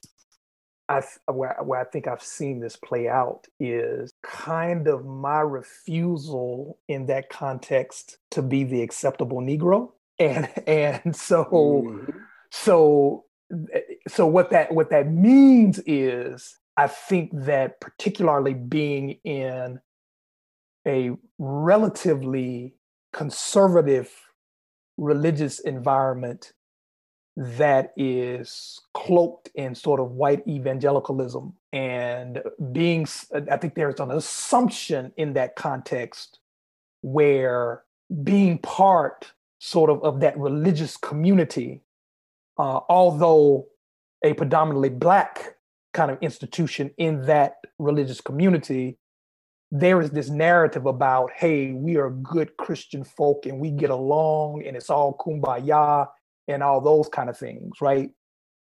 [0.90, 6.78] I where, where I think I've seen this play out is kind of my refusal
[6.88, 12.18] in that context to be the acceptable Negro, and and so mm-hmm.
[12.52, 13.26] so
[14.08, 19.80] so what that what that means is I think that particularly being in
[20.88, 22.76] a relatively
[23.14, 24.12] conservative
[24.98, 26.54] religious environment
[27.36, 31.54] that is cloaked in sort of white evangelicalism.
[31.72, 32.42] And
[32.72, 33.08] being
[33.50, 36.40] i think there's an assumption in that context
[37.02, 37.84] where
[38.24, 41.82] being part sort of of that religious community
[42.58, 43.66] uh, although
[44.24, 45.56] a predominantly black
[45.94, 48.98] kind of institution in that religious community
[49.72, 54.64] there is this narrative about hey we are good christian folk and we get along
[54.66, 56.08] and it's all kumbaya
[56.48, 58.12] and all those kind of things, right?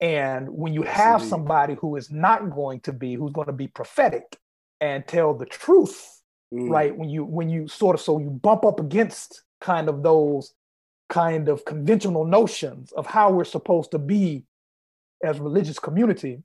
[0.00, 3.68] And when you have somebody who is not going to be, who's going to be
[3.68, 4.36] prophetic
[4.80, 6.68] and tell the truth, mm.
[6.68, 6.96] right?
[6.96, 10.54] When you when you sort of so you bump up against kind of those
[11.08, 14.44] kind of conventional notions of how we're supposed to be
[15.22, 16.42] as religious community,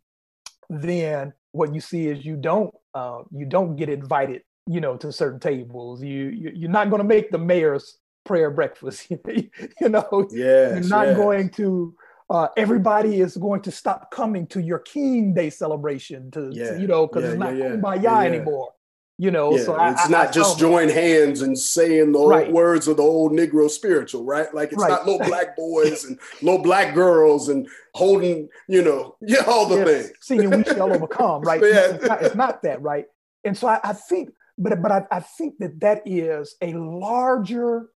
[0.70, 5.12] then what you see is you don't uh, you don't get invited, you know, to
[5.12, 6.04] certain tables.
[6.04, 9.10] You, you you're not going to make the mayor's prayer breakfast.
[9.28, 11.18] you know, yes, you're not yes.
[11.18, 11.96] going to.
[12.30, 16.72] Uh, everybody is going to stop coming to your King Day celebration to, yeah.
[16.72, 18.74] to you know because yeah, it's not yeah, kumbaya anymore.
[19.20, 22.20] You know, yeah, so it's I, not I, just I, join hands and saying the
[22.20, 22.52] right.
[22.52, 24.54] words of the old Negro spiritual, right?
[24.54, 24.90] Like it's right.
[24.90, 29.78] not little black boys and little black girls and holding, you know, yeah, all the
[29.78, 29.88] yes.
[29.88, 30.12] things.
[30.22, 31.60] Singing "We Shall Overcome," right?
[31.60, 31.96] yeah.
[31.96, 33.06] it's, not, it's, not, that, right?
[33.44, 37.90] And so I, think, but but I, think that that is a larger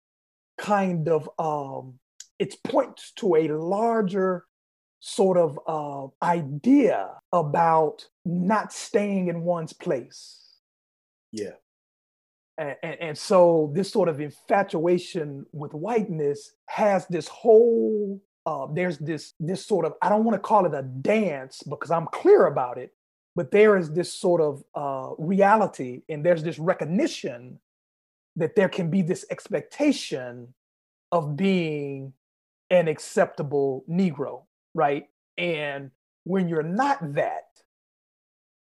[0.59, 1.99] kind of um,
[2.39, 4.45] it points to a larger
[5.01, 10.57] sort of uh, idea about not staying in one's place.
[11.33, 11.53] Yeah.
[12.57, 18.99] And, and, and, so this sort of infatuation with whiteness has this whole uh, there's
[18.99, 22.47] this this sort of I don't want to call it a dance because I'm clear
[22.47, 22.93] about it,
[23.37, 27.61] but there is this sort of uh, reality and there's this recognition
[28.39, 30.55] that there can be this expectation
[31.13, 32.13] of being
[32.71, 35.07] an acceptable Negro, right?
[35.37, 35.91] And
[36.25, 37.49] when you're not that,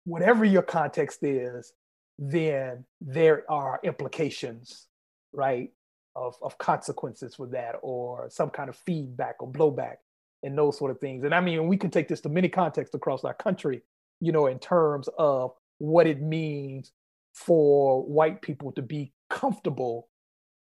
[0.05, 1.73] whatever your context is,
[2.19, 4.87] then there are implications,
[5.33, 5.73] right,
[6.15, 9.97] of, of consequences for that or some kind of feedback or blowback
[10.43, 11.25] and those sort of things.
[11.25, 13.83] And I mean, we can take this to many contexts across our country,
[14.21, 16.93] you know, in terms of what it means
[17.35, 20.09] for white people to be comfortable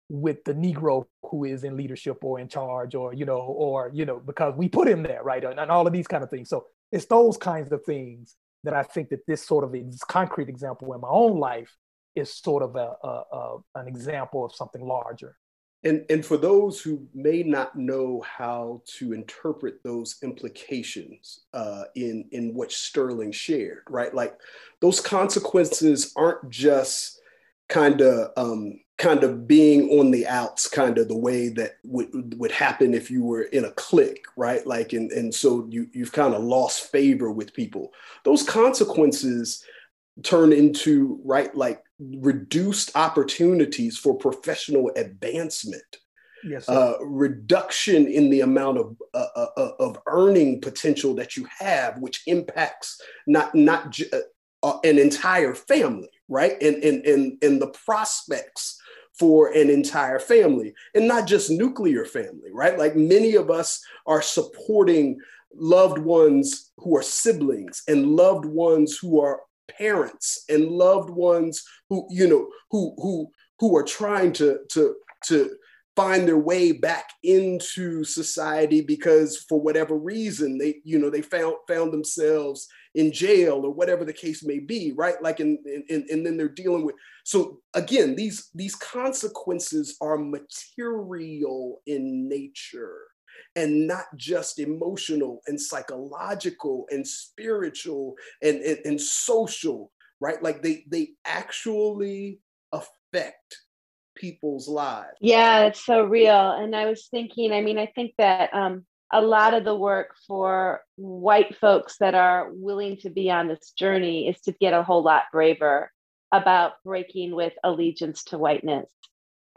[0.09, 4.05] with the negro who is in leadership or in charge or you know or you
[4.05, 6.49] know because we put him there right and, and all of these kind of things
[6.49, 9.75] so it's those kinds of things that i think that this sort of
[10.09, 11.75] concrete example in my own life
[12.15, 15.37] is sort of a, a, a an example of something larger
[15.85, 22.29] And, and for those who may not know how to interpret those implications uh, in,
[22.31, 24.15] in what Sterling shared, right?
[24.15, 24.35] Like
[24.81, 27.12] those consequences aren't just
[27.73, 32.39] kind of um, kind of being on the outs, kind of the way that would
[32.39, 34.65] would happen if you were in a clique, right?
[34.67, 37.93] Like and and so you you've kind of lost favor with people.
[38.25, 39.65] Those consequences
[40.23, 45.97] turn into right like reduced opportunities for professional advancement
[46.45, 51.47] yes, uh, reduction in the amount of uh, uh, uh, of earning potential that you
[51.59, 54.19] have which impacts not not j- uh,
[54.63, 56.61] uh, an entire family right?
[56.63, 58.79] And and and, and the prospects
[59.19, 62.79] for an entire family and not just nuclear family right?
[62.79, 65.19] Like many of us are supporting
[65.55, 69.41] loved ones who are siblings and loved ones who are
[69.79, 75.51] parents and loved ones who you know who who who are trying to to to
[75.95, 81.55] find their way back into society because for whatever reason they you know they found
[81.69, 86.27] found themselves in jail or whatever the case may be right like and and, and
[86.27, 92.99] then they're dealing with so again these these consequences are material in nature
[93.57, 100.43] and not just emotional and psychological and spiritual and, and, and social, right?
[100.43, 102.39] Like they they actually
[102.73, 103.59] affect
[104.15, 105.17] people's lives.
[105.21, 106.53] Yeah, it's so real.
[106.53, 110.17] And I was thinking, I mean, I think that um, a lot of the work
[110.27, 114.83] for white folks that are willing to be on this journey is to get a
[114.83, 115.91] whole lot braver
[116.33, 118.91] about breaking with allegiance to whiteness.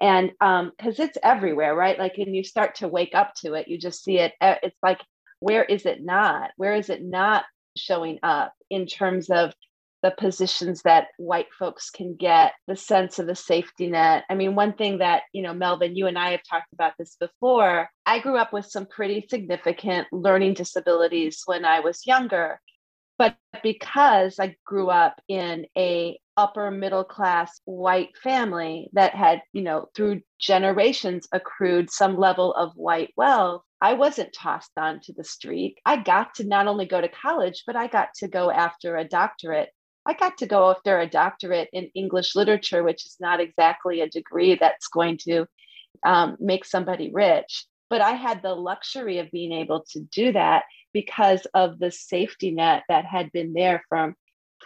[0.02, 1.98] And um because it's everywhere right?
[1.98, 5.00] Like when you start to wake up to it you just see it it's like
[5.40, 6.52] where is it not?
[6.58, 7.46] Where is it not
[7.78, 9.54] showing up in terms of
[10.06, 14.54] the positions that white folks can get the sense of a safety net i mean
[14.54, 18.20] one thing that you know melvin you and i have talked about this before i
[18.20, 22.62] grew up with some pretty significant learning disabilities when i was younger
[23.18, 29.62] but because i grew up in a upper middle class white family that had, you
[29.62, 35.78] know, through generations accrued some level of white wealth, I wasn't tossed onto the street.
[35.86, 39.08] I got to not only go to college, but I got to go after a
[39.08, 39.70] doctorate.
[40.06, 44.10] I got to go after a doctorate in English literature, which is not exactly a
[44.10, 45.48] degree that's going to
[46.06, 47.66] um, make somebody rich.
[47.90, 52.52] But I had the luxury of being able to do that because of the safety
[52.52, 54.16] net that had been there from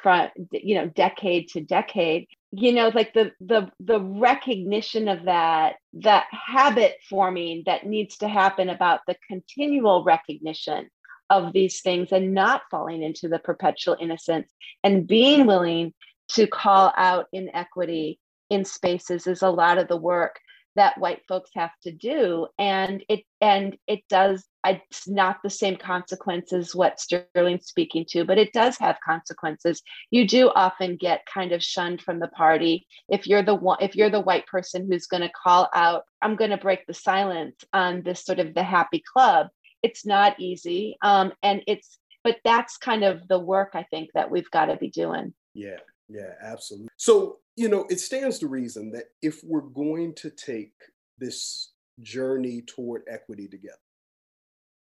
[0.01, 5.75] from you know decade to decade you know like the the the recognition of that
[5.93, 10.89] that habit forming that needs to happen about the continual recognition
[11.29, 14.51] of these things and not falling into the perpetual innocence
[14.83, 15.93] and being willing
[16.29, 18.19] to call out inequity
[18.49, 20.39] in spaces is a lot of the work
[20.75, 22.47] that white folks have to do.
[22.57, 28.37] And it and it does it's not the same consequences what sterling's speaking to but
[28.37, 29.81] it does have consequences.
[30.11, 32.87] You do often get kind of shunned from the party.
[33.09, 36.35] If you're the one if you're the white person who's going to call out i'm
[36.35, 39.47] going to break the silence on this sort of the happy club
[39.83, 44.29] it's not easy um, and it's but that's kind of the work i think that
[44.29, 45.77] we've got to be doing yeah
[46.09, 50.71] yeah absolutely so you know, it stands to reason that if we're going to take
[51.17, 53.75] this journey toward equity together,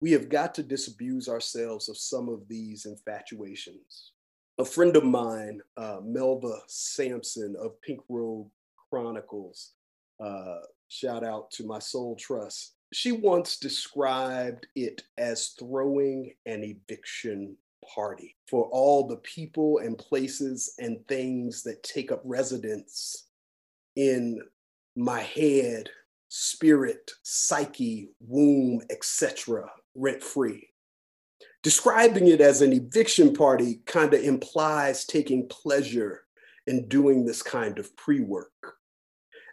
[0.02, 4.12] we have got to disabuse ourselves of some of these infatuations.
[4.58, 8.48] A friend of mine, uh, Melva Sampson of Pink Robe
[8.90, 9.72] Chronicles,
[10.22, 12.74] uh, shout out to my soul trust.
[12.92, 17.56] She once described it as throwing an eviction
[17.94, 23.28] party for all the people and places and things that take up residence
[23.96, 24.40] in
[24.96, 25.90] my head,
[26.28, 30.70] spirit, psyche, womb, etc., rent free.
[31.62, 36.22] Describing it as an eviction party kind of implies taking pleasure
[36.66, 38.75] in doing this kind of pre work.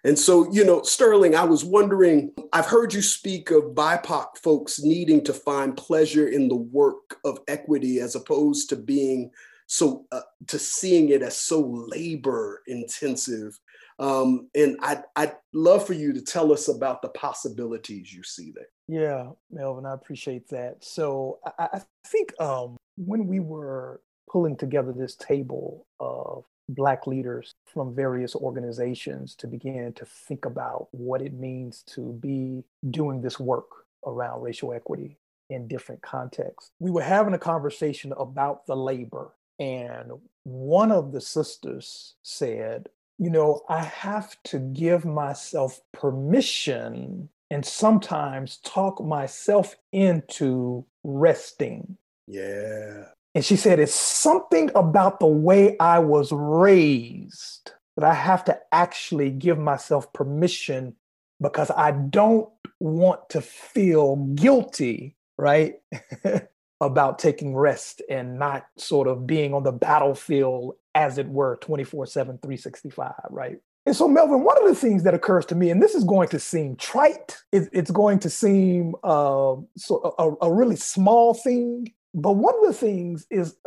[0.06, 4.82] And so, you know, Sterling, I was wondering, I've heard you speak of BIPOC folks
[4.82, 9.32] needing to find pleasure in the work of equity as opposed to being
[9.66, 13.58] so, uh, to seeing it as so labor intensive.
[13.98, 18.52] Um, and I'd, I'd love for you to tell us about the possibilities you see
[18.54, 18.68] there.
[18.90, 20.84] Yeah, Melvin, I appreciate that.
[20.84, 27.56] So I, I think um, when we were pulling together this table of Black leaders
[27.66, 33.40] from various organizations to begin to think about what it means to be doing this
[33.40, 33.68] work
[34.06, 35.18] around racial equity
[35.50, 36.72] in different contexts.
[36.80, 40.12] We were having a conversation about the labor, and
[40.44, 48.58] one of the sisters said, you know, I have to give myself permission and sometimes
[48.58, 51.98] talk myself into resting.
[52.28, 53.06] Yeah.
[53.36, 58.60] And she said, It's something about the way I was raised that I have to
[58.72, 60.96] actually give myself permission
[61.42, 65.76] because I don't want to feel guilty, right?
[66.82, 72.06] about taking rest and not sort of being on the battlefield, as it were, 24
[72.06, 73.58] 7, 365, right?
[73.86, 76.30] And so, Melvin, one of the things that occurs to me, and this is going
[76.30, 82.34] to seem trite, it's going to seem uh, so a, a, really small thing, but
[82.34, 83.58] one of the things is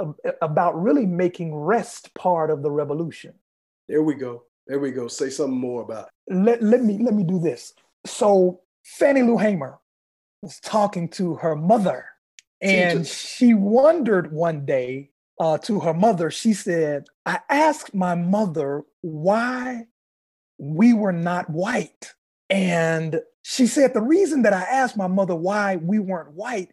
[0.41, 3.35] about really making rest part of the revolution.
[3.89, 4.45] There we go.
[4.67, 5.09] There we go.
[5.09, 6.35] Say something more about it.
[6.35, 7.73] Let, let me let me do this.
[8.05, 9.79] So Fannie Lou Hamer
[10.43, 12.07] was talking to her mother,
[12.61, 16.31] and she wondered one day uh, to her mother.
[16.31, 19.87] She said, "I asked my mother why
[20.59, 22.15] we were not white.
[22.49, 26.73] And she said, The reason that I asked my mother why we weren't white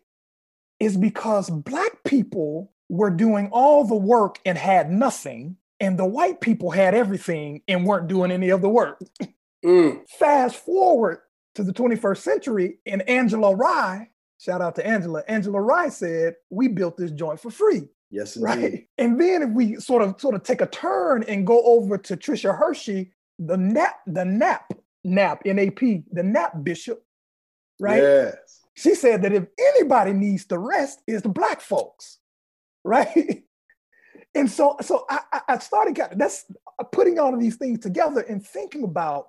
[0.84, 6.42] is because Black people were doing all the work and had nothing, and the white
[6.42, 9.02] people had everything and weren't doing any of the work.
[9.66, 10.08] Mm.
[10.10, 11.20] Fast forward
[11.56, 14.10] to the 21st century, and Angela Rye,
[14.40, 17.88] shout out to Angela, Angela Rye said, We built this joint for free.
[18.12, 18.46] Yes, indeed.
[18.46, 18.88] Right.
[18.98, 22.18] And then if we sort of sort of take a turn and go over to
[22.18, 24.74] Tricia Hersey, the nap, the nap,
[25.04, 27.04] nap, N-A-P, the nap bishop,
[27.80, 28.02] right?
[28.02, 28.63] Yes.
[28.76, 32.20] She said that if anybody needs to rest, is the black folks,
[32.84, 33.44] right?
[34.36, 36.46] and so, so I, I started that's
[36.92, 39.28] putting all of these things together and thinking about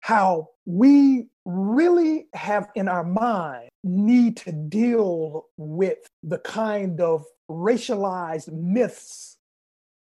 [0.00, 8.52] how we really have in our mind need to deal with the kind of racialized
[8.52, 9.36] myths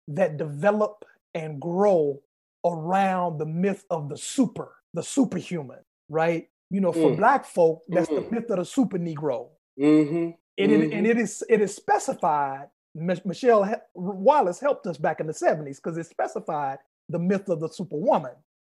[0.08, 2.22] that develop and grow
[2.66, 5.80] around the myth of the super, the superhuman,
[6.10, 6.48] right?
[6.70, 7.18] You know, for mm.
[7.18, 8.26] black folk, that's mm-hmm.
[8.26, 9.50] the myth of the super Negro.
[9.80, 10.32] Mm-hmm.
[10.58, 10.82] And, mm-hmm.
[10.82, 12.68] It, and it is it is specified.
[12.96, 16.78] Michele Wallace helped us back in the 70s because it specified
[17.10, 18.32] the myth of the superwoman,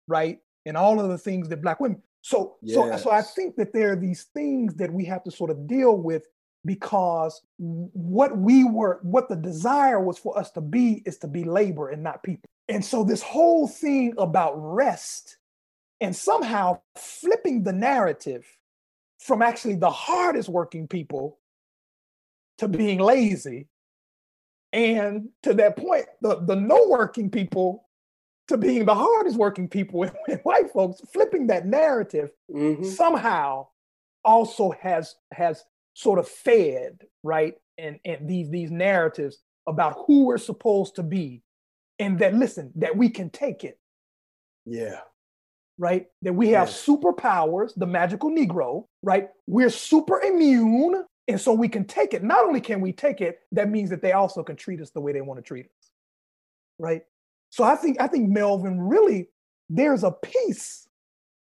[0.08, 0.40] right?
[0.66, 2.02] And all of the things that black women.
[2.22, 2.76] So, yes.
[2.76, 5.68] so, so I think that there are these things that we have to sort of
[5.68, 6.24] deal with
[6.66, 11.44] because what we were, what the desire was for us to be is to be
[11.44, 12.50] labor and not people.
[12.68, 15.38] And so, this whole thing about rest
[16.02, 18.46] and somehow flipping the narrative
[19.20, 21.40] from actually the hardest working people
[22.60, 23.68] to being lazy,
[24.74, 27.88] and to that point, the, the no working people
[28.48, 32.84] to being the hardest working people in, white folks, flipping that narrative mm-hmm.
[32.84, 33.68] somehow
[34.24, 40.38] also has has sort of fed right and, and these these narratives about who we're
[40.38, 41.42] supposed to be
[41.98, 43.80] and that listen that we can take it
[44.66, 45.00] yeah
[45.78, 46.08] right?
[46.22, 46.86] That we have yes.
[46.86, 49.30] superpowers the magical negro right?
[49.48, 52.24] We're super immune and so we can take it.
[52.24, 55.02] Not only can we take it that means that they also can treat us the
[55.02, 55.92] way they want to treat us
[56.80, 57.02] right?
[57.50, 59.30] So i think i think melvin really
[59.70, 60.88] there's a piece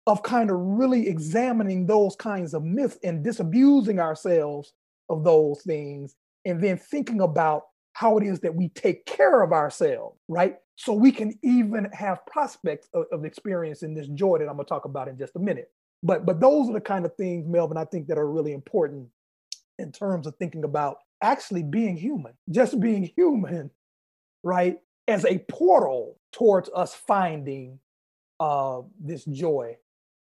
[0.05, 4.73] of kind of really examining those kinds of myths and disabusing ourselves
[5.09, 6.15] of those things
[6.45, 7.63] and then thinking about
[7.93, 10.57] how it is that we take care of ourselves, right?
[10.75, 14.85] So we can even have prospects of, of experiencing this joy that I'm gonna talk
[14.85, 15.71] about in just a minute.
[16.01, 19.07] But but those are the kind of things, Melvin, I think that are really important
[19.79, 23.71] in terms of thinking about actually being human, just being human,
[24.43, 24.79] right?
[25.07, 27.79] As a portal towards us finding
[28.39, 29.77] uh, this joy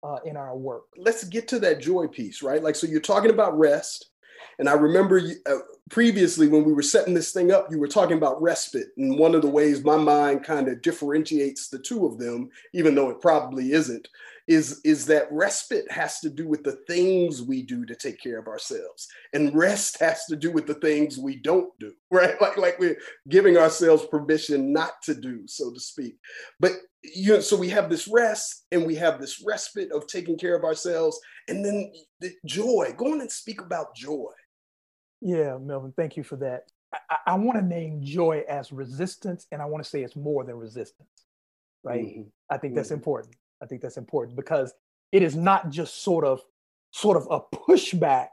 [0.04, 0.86] uh, in our work.
[0.98, 2.64] Let's get to that joy piece, right?
[2.64, 4.12] Like, so you're talking about rest,
[4.60, 5.58] and I remember uh,
[5.90, 8.90] previously when we were setting this thing up, you were talking about respite.
[8.98, 12.96] And one of the ways my mind kind of differentiates the two of them, even
[12.96, 14.08] though it probably isn't,
[14.48, 18.40] is, is that respite has to do with the things we do to take care
[18.40, 19.08] of ourselves.
[19.34, 22.40] And rest has to do with the things we don't do, right?
[22.42, 26.18] Like, like we're giving ourselves permission not to do, so to speak.
[26.60, 26.74] But
[27.04, 30.56] you know, so we have this rest and we have this respite of taking care
[30.56, 31.20] of ourselves.
[31.48, 34.32] And then the joy, go on and speak about joy
[35.22, 36.66] yeah, Melvin, thank you for that.
[36.94, 40.44] I, I want to name joy as resistance, and I want to say it's more
[40.44, 41.10] than resistance,
[41.84, 42.06] right?
[42.06, 42.22] Mm-hmm.
[42.50, 42.96] I think that's mm-hmm.
[42.96, 43.36] important.
[43.62, 44.74] I think that's important because
[45.12, 46.42] it is not just sort of
[46.92, 48.30] sort of a pushback,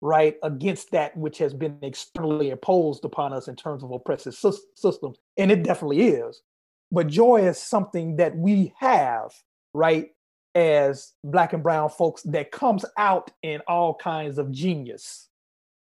[0.00, 4.50] right, against that which has been externally imposed upon us in terms of oppressive sy-
[4.74, 6.42] systems, and it definitely is.
[6.90, 9.32] But joy is something that we have,
[9.74, 10.10] right,
[10.54, 15.28] as black and brown folks that comes out in all kinds of genius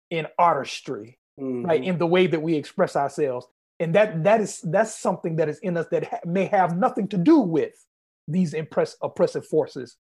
[0.10, 1.66] in artistry, mm-hmm.
[1.66, 1.84] right?
[1.84, 3.48] In the way that we express ourselves.
[3.80, 7.08] and that that is that's something that is in us that ha- may have nothing
[7.10, 7.86] to do with
[8.28, 9.98] these impress, oppressive forces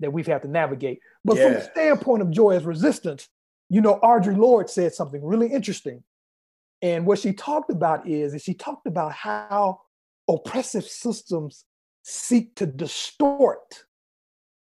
[0.00, 1.00] that we've had to navigate.
[1.24, 3.28] But from the standpoint of joy as resistance,
[3.70, 6.02] you know, Audre Lorde said something really interesting.
[6.82, 9.80] And what she talked about is, is she talked about how
[10.28, 11.64] oppressive systems
[12.02, 13.84] seek to distort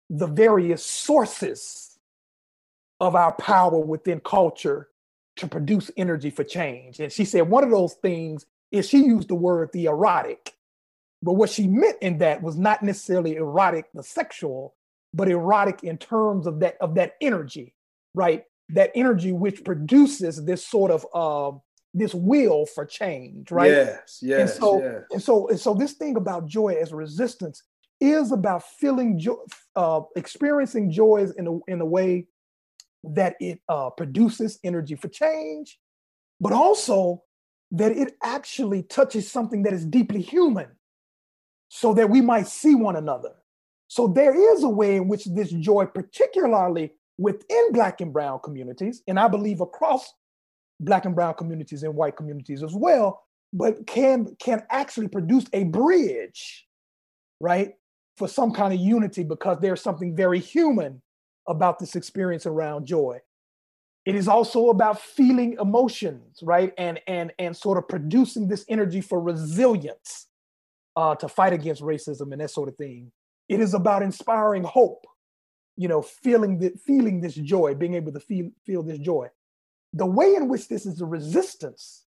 [0.09, 1.97] the various sources
[2.99, 4.87] of our power within culture
[5.35, 6.99] to produce energy for change.
[6.99, 10.53] And she said one of those things is she used the word the erotic.
[11.25, 14.75] But what she meant in that was not necessarily erotic, the sexual,
[15.11, 17.73] but erotic in terms of that of that energy,
[18.13, 18.43] right?
[18.69, 21.61] That energy which produces this sort of um,
[21.95, 23.71] this will for change, right?
[23.71, 25.03] Yes, yes, And so- yes.
[25.11, 27.63] And so, and so this thing about joy as resistance
[27.99, 29.37] is about feeling joy,
[29.75, 32.27] uh, experiencing joys in a in a way
[33.03, 35.79] that it uh, produces energy for change,
[36.39, 37.23] but also
[37.71, 40.67] that it actually touches something that is deeply human,
[41.69, 43.33] so that we might see one another.
[43.87, 49.03] So there is a way in which this joy, particularly within Black and Brown communities,
[49.07, 50.11] and I believe across
[50.79, 55.63] Black and Brown communities and white communities as well, but can can actually produce a
[55.63, 56.67] bridge,
[57.39, 57.75] right,
[58.17, 61.01] for some kind of unity because there's something very human
[61.47, 63.19] about this experience around joy.
[64.05, 69.01] It is also about feeling emotions, right, and and and sort of producing this energy
[69.01, 70.27] for resilience
[70.95, 73.11] uh, to fight against racism and that sort of thing.
[73.47, 75.05] It is about inspiring hope,
[75.77, 79.27] you know, feeling the, feeling this joy, being able to feel feel this joy.
[79.93, 82.05] The way in which this is a resistance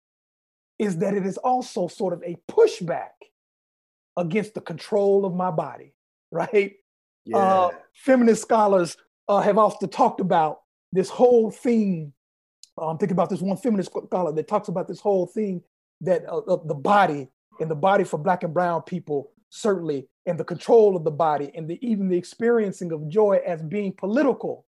[0.79, 3.11] is that it is also sort of a pushback
[4.17, 5.95] against the control of my body,
[6.31, 6.75] right?
[7.25, 7.37] Yeah.
[7.37, 8.97] Uh, feminist scholars
[9.29, 10.61] uh, have often talked about
[10.93, 12.13] this whole thing.
[12.79, 15.63] I'm thinking about this one feminist scholar that talks about this whole thing
[16.03, 17.29] that uh, the body
[17.61, 21.51] and the body for Black and Brown people certainly, and the control of the body
[21.55, 24.67] and the, even the experiencing of joy as being political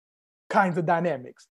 [0.51, 1.49] kinds of dynamics.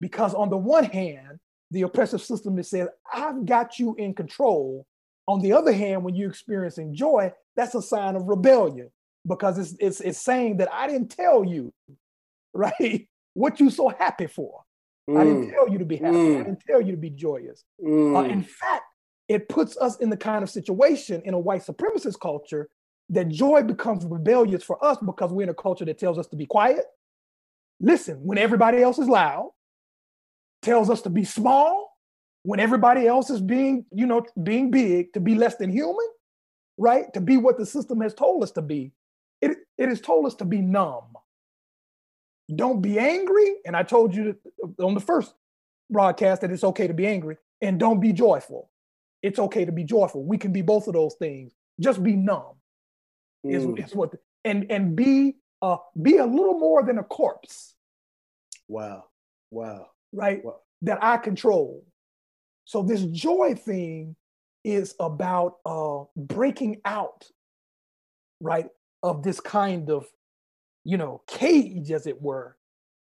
[0.00, 1.38] Because on the one hand,
[1.70, 4.86] the oppressive system that says, I've got you in control.
[5.26, 8.90] On the other hand, when you're experiencing joy, that's a sign of rebellion
[9.26, 11.72] because it's, it's, it's saying that I didn't tell you,
[12.52, 13.08] right?
[13.32, 14.60] What you so happy for.
[15.08, 16.16] I didn't Mm, tell you to be happy.
[16.16, 16.44] I Mm.
[16.44, 17.64] didn't tell you to be joyous.
[17.78, 18.30] Uh, mm.
[18.30, 18.84] in fact,
[19.28, 22.68] it puts us in the kind of situation in a white supremacist culture
[23.10, 26.36] that joy becomes rebellious for us because we're in a culture that tells us to
[26.36, 26.84] be quiet,
[27.80, 29.50] listen when everybody else is loud,
[30.62, 31.94] tells us to be small
[32.42, 36.06] when everybody else is being, you know, being big, to be less than human,
[36.76, 37.12] right?
[37.14, 38.92] To be what the system has told us to be.
[39.40, 41.14] It, it has told us to be numb.
[42.54, 43.56] Don't be angry.
[43.64, 44.36] And I told you
[44.78, 45.34] on the first
[45.90, 48.70] broadcast that it's okay to be angry and don't be joyful.
[49.24, 50.22] It's okay to be joyful.
[50.22, 51.52] We can be both of those things.
[51.80, 52.56] Just be numb
[53.42, 53.82] is, Mm.
[53.84, 54.10] is what
[54.44, 57.74] and and be uh be a little more than a corpse,
[58.68, 59.04] Wow.
[59.50, 59.86] Wow.
[60.12, 60.44] right?
[60.44, 60.60] Wow.
[60.82, 61.84] That I control.
[62.66, 64.16] So this joy thing
[64.62, 67.20] is about uh breaking out,
[68.40, 68.68] right,
[69.02, 70.06] of this kind of
[70.84, 72.56] you know cage, as it were,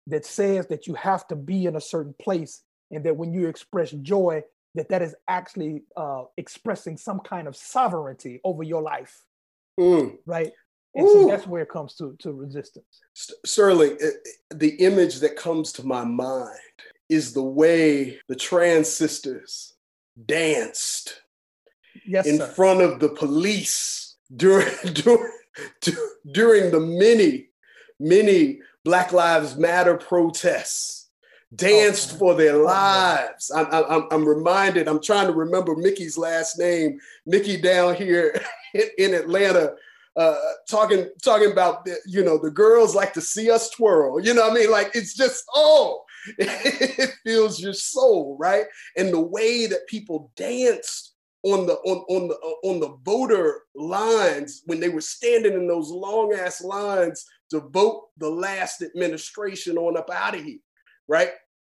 [0.06, 3.48] that says that you have to be in a certain place, and that when you
[3.48, 4.42] express joy,
[4.76, 9.22] that that is actually uh, expressing some kind of sovereignty over your life,
[9.78, 10.18] Mm.
[10.26, 10.52] right?
[10.94, 13.00] And so that's where it comes to to resistance.
[13.12, 13.98] St- Sterling,
[14.54, 16.76] the image that comes to my mind
[17.10, 19.74] is the way the trans sisters
[20.24, 21.20] danced
[22.06, 22.46] Yes, in sir.
[22.46, 25.32] front of the police during, during,
[26.32, 27.48] during the many,
[28.00, 31.05] many Black Lives Matter protests.
[31.54, 32.18] Danced man.
[32.18, 33.50] for their Oh, lives.
[33.54, 38.38] I'm, I'm, I'm reminded, I'm trying to remember Mickey's last name, Mickey down here
[38.74, 39.74] in, in Atlanta,
[40.16, 40.36] uh,
[40.68, 44.18] talking talking about the, you know the girls like to see us twirl.
[44.20, 44.70] You know what I mean?
[44.70, 46.04] Like it's just oh,
[46.38, 48.64] it fills your soul, right?
[48.96, 52.34] And the way that people danced on the on on the
[52.64, 58.08] on the voter lines when they were standing in those long ass lines to vote
[58.16, 60.58] the last administration on up out of here,
[61.08, 61.30] right?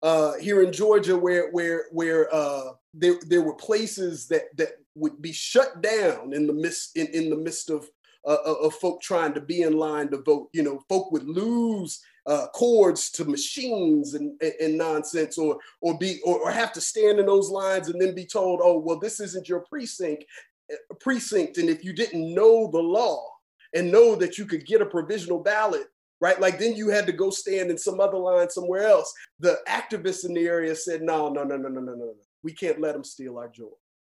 [0.03, 5.21] Uh, here in Georgia, where where where uh, there there were places that that would
[5.21, 7.89] be shut down in the midst in, in the midst of
[8.27, 10.49] uh, of folk trying to be in line to vote.
[10.53, 15.97] You know, folk would lose uh, cords to machines and, and, and nonsense, or or
[15.97, 18.99] be or, or have to stand in those lines and then be told, oh well,
[18.99, 20.25] this isn't your precinct
[20.71, 23.27] uh, precinct, and if you didn't know the law
[23.73, 25.87] and know that you could get a provisional ballot.
[26.19, 29.13] Right, like then you had to go stand in some other line somewhere else.
[29.39, 32.13] The activists in the area said, "No, no, no, no, no, no, no.
[32.41, 33.69] We can't let them steal our joy."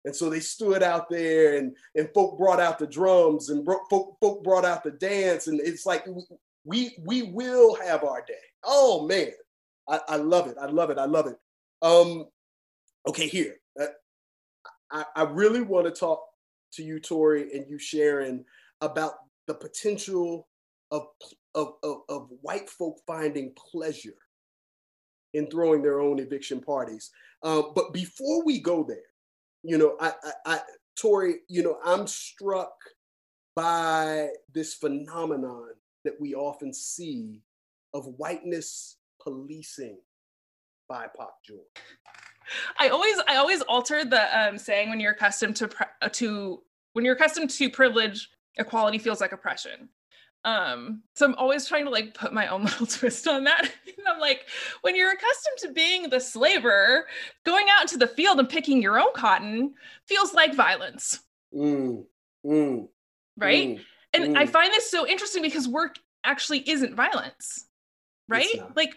[0.07, 3.83] And so they stood out there and, and folk brought out the drums and bro-
[3.89, 5.47] folk, folk brought out the dance.
[5.47, 6.05] And it's like,
[6.63, 8.33] we, we will have our day.
[8.63, 9.31] Oh man,
[9.89, 10.55] I, I love it.
[10.61, 10.97] I love it.
[10.97, 11.35] I love it.
[11.81, 12.25] Um,
[13.05, 13.55] okay, here.
[13.79, 13.87] Uh,
[14.91, 16.23] I, I really want to talk
[16.73, 18.45] to you, Tori, and you, Sharon,
[18.79, 19.15] about
[19.47, 20.47] the potential
[20.91, 21.07] of,
[21.57, 24.15] of, of, of white folk finding pleasure
[25.33, 27.09] in throwing their own eviction parties.
[27.43, 28.97] Uh, but before we go there,
[29.63, 30.59] you know, I, I, I,
[30.95, 32.73] Tori, you know, I'm struck
[33.55, 35.69] by this phenomenon
[36.05, 37.41] that we often see
[37.93, 39.97] of whiteness policing
[40.89, 41.55] BIPOC joy.
[42.79, 45.69] I always, I always alter the um, saying when you're accustomed to
[46.01, 46.61] uh, to
[46.93, 49.89] when you're accustomed to privilege, equality feels like oppression.
[50.47, 53.69] Um, so I'm always trying to like put my own little twist on that.
[54.07, 54.45] I'm like,
[54.81, 57.05] when you're accustomed to being the slaver,
[57.45, 59.73] going out into the field and picking your own cotton
[60.05, 61.19] feels like violence.
[61.53, 62.05] Mm,
[62.45, 62.87] mm,
[63.35, 63.67] right?
[63.67, 63.81] mm,
[64.13, 64.49] and I mm.
[64.49, 67.65] find this so interesting because work actually isn't violence,
[68.29, 68.47] right?
[68.73, 68.95] Like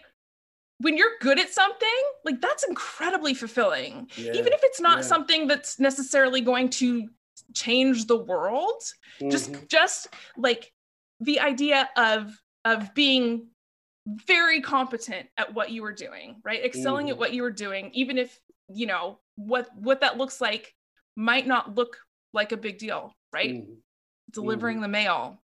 [0.79, 1.89] when you're good at something,
[2.23, 4.09] like that's incredibly fulfilling.
[4.15, 5.03] Yeah, Even if it's not yeah.
[5.03, 7.09] something that's necessarily going to
[7.53, 8.81] change the world,
[9.29, 9.67] just Mhm.
[9.67, 10.71] just like
[11.21, 13.47] the idea of of being
[14.05, 16.63] very competent at what you were doing, right?
[16.65, 17.11] Excelling Mhm.
[17.11, 20.75] at what you were doing, even if, you know, what what that looks like
[21.15, 21.97] might not look
[22.33, 23.55] like a big deal, right?
[23.55, 23.77] Mhm.
[24.31, 25.41] Delivering the mail,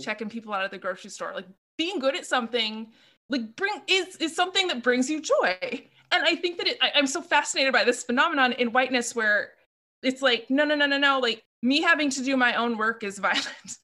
[0.00, 1.46] checking people out of the grocery store like
[1.78, 2.92] being good at something
[3.28, 6.90] like bring is is something that brings you joy and i think that it, I,
[6.96, 9.52] i'm so fascinated by this phenomenon in whiteness where
[10.02, 13.04] it's like no no no no no like me having to do my own work
[13.04, 13.78] is violent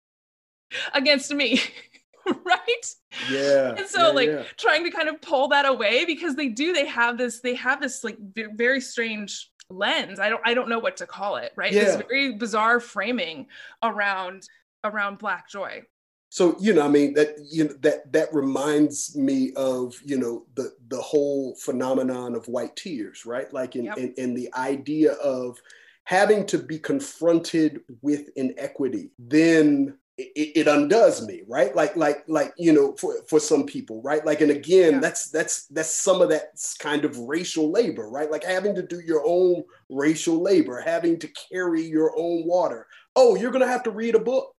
[0.95, 1.61] against me
[2.27, 2.95] right
[3.31, 3.75] Yeah.
[3.77, 4.43] and so yeah, like yeah.
[4.57, 7.81] trying to kind of pull that away because they do they have this they have
[7.81, 11.53] this like ve- very strange lens i don't i don't know what to call it
[11.57, 11.85] right Yeah.
[11.85, 13.47] this very bizarre framing
[13.83, 14.43] around
[14.85, 15.83] around black joy
[16.29, 20.47] so you know i mean that you know that that reminds me of you know
[20.55, 23.99] the the whole phenomenon of white tears right like in Yep.
[23.99, 25.57] in, in the idea of
[26.05, 32.55] having to be confronted with inequity then it, it undoes me right like like like
[32.57, 35.01] you know for for some people right like and again Yeah.
[35.01, 39.01] that's that's that's some of that kind of racial labor right like having to do
[39.01, 43.91] your own racial labor having to carry your own water oh you're gonna have to
[43.91, 44.53] read a book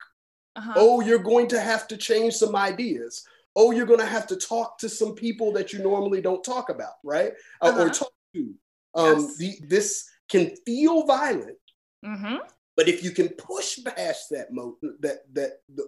[0.55, 0.73] uh-huh.
[0.75, 3.23] Oh, you're going to have to change some ideas.
[3.55, 6.69] Oh, you're going to have to talk to some people that you normally don't talk
[6.69, 7.31] about, right?
[7.61, 7.89] Uh, or Uh-huh.
[7.93, 8.55] talk to.
[8.95, 9.37] Um, Yes.
[9.37, 11.59] the, this can feel violent,
[12.03, 12.37] mm-hmm.
[12.77, 15.85] But if you can push past that mo- that that the,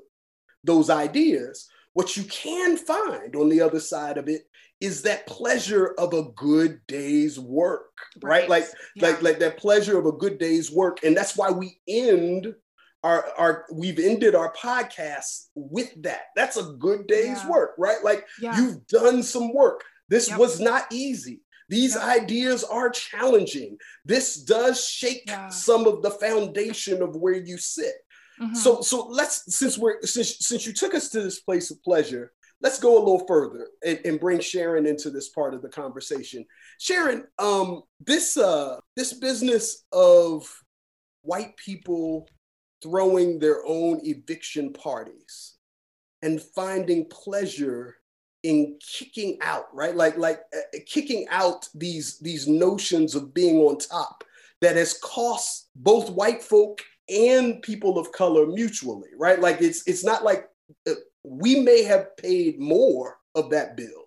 [0.65, 4.41] those ideas, what you can find on the other side of it
[4.81, 8.49] is that pleasure of a good day's work, right?
[8.49, 8.65] Like
[8.97, 12.53] like like that pleasure of a good day's work, and that's why we end
[13.03, 16.23] our our we've ended our podcast with that.
[16.35, 17.49] That's a good day's Yeah.
[17.49, 18.03] work, right?
[18.03, 19.83] Like yeah you've done some work.
[20.09, 20.39] This Yep.
[20.39, 21.41] was not easy.
[21.70, 22.03] These Yep.
[22.03, 23.78] ideas are challenging.
[24.03, 25.49] This does shake Yeah.
[25.49, 27.95] some of the foundation of where you sit.
[28.41, 28.55] Mhm.
[28.57, 32.34] So so let's since we're since since you took us to this place of pleasure,
[32.61, 36.45] let's go a little further and, and bring Sharon into this part of the conversation.
[36.80, 40.49] Sharon, um, this uh this business of
[41.22, 42.28] white people
[42.82, 45.55] throwing their own eviction parties
[46.22, 47.97] and finding pleasure
[48.43, 49.95] in kicking out right?
[49.95, 54.23] Like like uh, kicking out these these notions of being on top
[54.61, 59.39] that has cost both white folk and people of color mutually right?
[59.39, 60.47] Like it's it's not like
[60.87, 64.05] uh, we may have paid more of that bill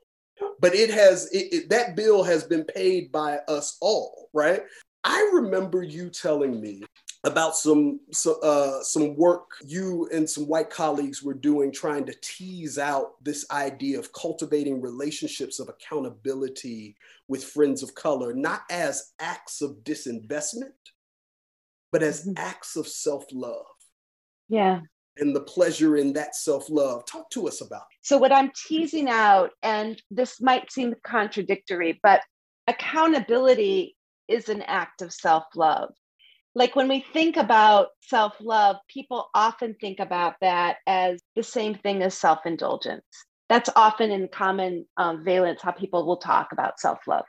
[0.60, 4.62] but it has it, it- that bill has been paid by us all right?
[5.04, 6.82] I remember you telling me
[7.24, 12.14] about some so, uh, some work you and some white colleagues were doing trying to
[12.20, 16.96] tease out this idea of cultivating relationships of accountability
[17.28, 20.72] with friends of color not as acts of disinvestment
[21.92, 22.34] but as Mhm.
[22.38, 23.66] acts of self-love
[24.48, 24.80] Yeah.
[25.18, 27.98] and the pleasure in that self-love talk to us about it.
[28.00, 32.22] So, what I'm teasing out, and this might seem contradictory, but
[32.66, 33.96] accountability
[34.28, 35.94] is an act of self love.
[36.54, 41.74] Like when we think about self love, people often think about that as the same
[41.74, 43.04] thing as self indulgence.
[43.48, 47.24] That's often in common um, valence how people will talk about self love.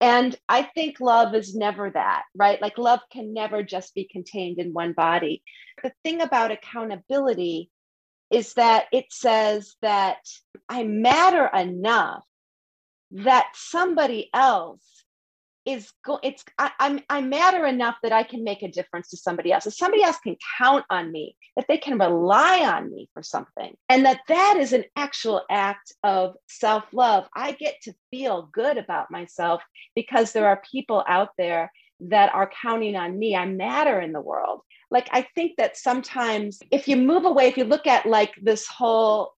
[0.00, 2.60] And I think love is never that, right?
[2.60, 5.42] Like love can never just be contained in one body.
[5.82, 7.70] The thing about accountability
[8.30, 10.18] is that it says that
[10.68, 12.24] I matter enough
[13.12, 15.01] that somebody else
[15.64, 19.16] is go it's I, I'm I matter enough that I can make a difference to
[19.16, 19.66] somebody else.
[19.66, 23.76] If somebody else can count on me, that they can rely on me for something,
[23.88, 27.28] and that that is an actual act of self-love.
[27.34, 29.62] I get to feel good about myself
[29.94, 33.36] because there are people out there that are counting on me.
[33.36, 34.62] I matter in the world.
[34.90, 38.66] Like I think that sometimes if you move away, if you look at like this
[38.66, 39.32] whole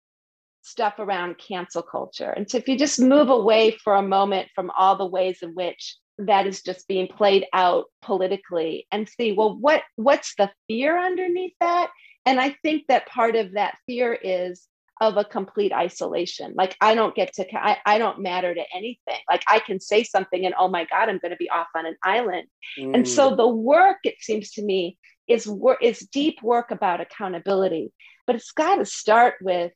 [0.63, 2.31] stuff around cancel culture.
[2.31, 5.51] And so if you just move away for a moment from all the ways in
[5.55, 10.99] which that is just being played out politically and see well what what's the fear
[10.99, 11.91] underneath that?
[12.27, 14.67] And i think that part of that fear is
[15.01, 16.55] of a complete isolation.
[16.57, 19.21] Like i don't get to I, I don't matter to anything.
[19.29, 21.87] Like i can say something and oh my god i'm going to be off on
[21.87, 22.47] an island.
[22.79, 22.95] Mm.
[22.95, 23.37] and so mm.
[23.37, 27.93] the work it seems to me is work is deep work about accountability.
[28.27, 29.73] But it's got to start with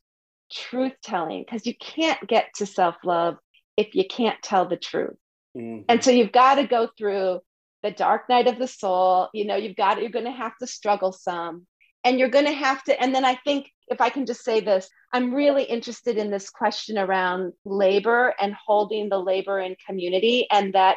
[0.50, 3.36] truth telling because you can't get to self love
[3.76, 5.16] if you can't tell the truth
[5.58, 5.82] Mm-hmm.
[5.88, 7.40] And so you've got to go through
[7.82, 9.28] the dark night of the soul.
[9.32, 11.66] You know, you've got, you're going to have to struggle some.
[12.04, 14.60] And you're going to have to, and then I think if I can just say
[14.60, 20.46] this, I'm really interested in this question around labor and holding the labor in community,
[20.50, 20.96] and that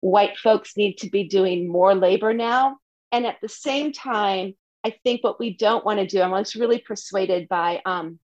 [0.00, 2.78] white folks need to be doing more labor now.
[3.12, 4.54] And at the same time,
[4.84, 8.18] I think what we don't want to do, I'm always really persuaded by um,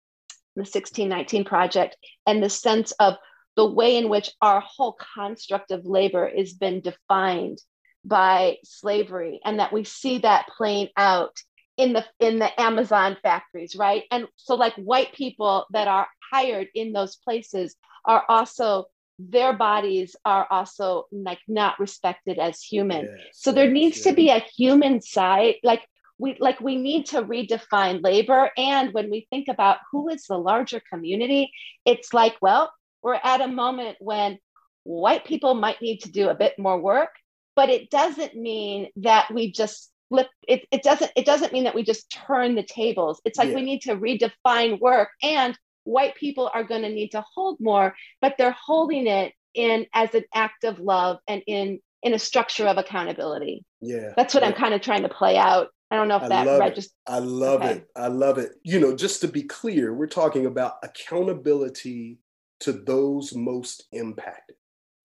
[0.55, 3.15] the 1619 Project and the sense of
[3.55, 7.59] the way in which our whole construct of labor has been defined
[8.05, 11.39] by slavery and that we see that playing out
[11.77, 14.03] in the in the amazon factories right?
[14.11, 17.75] And so like white people that are hired in those places
[18.05, 18.85] are also
[19.19, 23.05] their bodies are also like not respected as human.
[23.05, 24.05] Yes, so there needs yes.
[24.05, 25.87] to be a human side like
[26.17, 28.51] we like we need to redefine labor.
[28.57, 31.51] And when we think about who is the larger community
[31.85, 32.71] it's like well
[33.03, 34.39] we're at a moment when
[34.83, 37.09] white people might need to do a bit more work,
[37.55, 41.75] but it doesn't mean that we just flip it, it doesn't it doesn't mean that
[41.75, 43.21] we just turn the tables.
[43.25, 43.55] It's like yeah.
[43.55, 47.95] we need to redefine work and white people are going to need to hold more,
[48.21, 52.67] but they're holding it in as an act of love and in in a structure
[52.67, 53.65] of accountability.
[53.81, 54.13] Yeah.
[54.15, 54.49] That's what yeah.
[54.49, 55.69] I'm kind of trying to play out.
[55.89, 57.73] I don't know if I that just I love okay.
[57.73, 57.87] it.
[57.95, 58.53] I love it.
[58.63, 62.17] You know, just to be clear, we're talking about accountability
[62.61, 64.55] to those most impacted.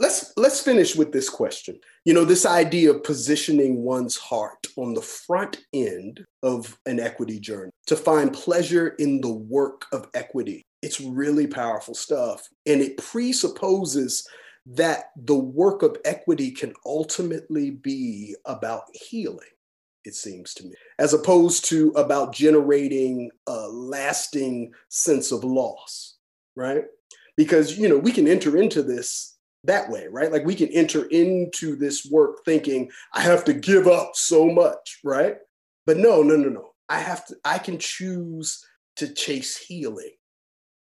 [0.01, 1.81] Let's let's finish with this question.
[2.05, 7.41] You know, this idea of positioning one's heart on the front end of an equity
[7.41, 10.63] journey to find pleasure in the work of equity.
[10.83, 14.25] It's really powerful stuff and it presupposes
[14.67, 19.49] that the work of equity can ultimately be about healing
[20.09, 26.17] it seems to me, as opposed to about generating a lasting sense of loss,
[26.57, 26.85] right?
[27.39, 30.31] Because you know we can enter into this that way right?
[30.31, 34.99] Like we can enter into this work thinking i have to give up so much
[35.03, 35.37] right?
[35.87, 36.75] But no no no no.
[36.91, 38.63] I have to i can choose
[38.97, 40.13] to chase healing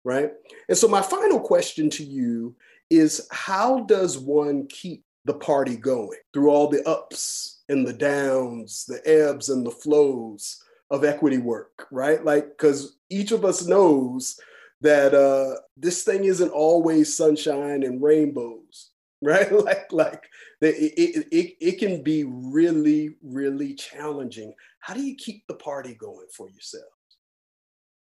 [0.04, 0.30] right?
[0.68, 2.54] And so my final question to you
[2.88, 8.84] is how does one keep the party going through all the ups and the downs
[8.86, 12.24] the ebbs and the flows of equity work right?
[12.24, 14.38] Like because each of us knows
[14.84, 18.90] that uh, this thing isn't always sunshine and rainbows,
[19.22, 19.50] right?
[19.50, 20.28] like like
[20.60, 24.52] it, it, it, it can be really, really challenging.
[24.80, 26.84] How do you keep the party going for yourself?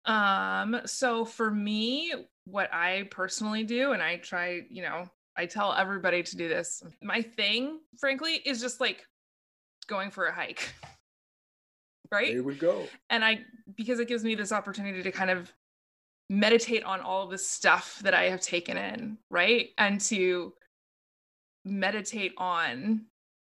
[0.04, 2.14] Um, so for me,
[2.44, 6.82] what I personally do, and I try, you know, I tell everybody to do this.
[7.02, 9.04] My thing, frankly, is just like
[9.88, 10.72] going for a hike.
[12.10, 12.28] Right?
[12.28, 12.86] Here we go.
[13.10, 13.40] And I
[13.76, 15.52] because it gives me this opportunity to kind of
[16.30, 19.70] meditate on all the stuff that I have taken in, right?
[19.78, 20.52] And to
[21.64, 23.06] meditate on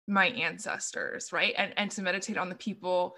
[0.09, 1.55] my ancestors, right?
[1.57, 3.17] And and to meditate on the people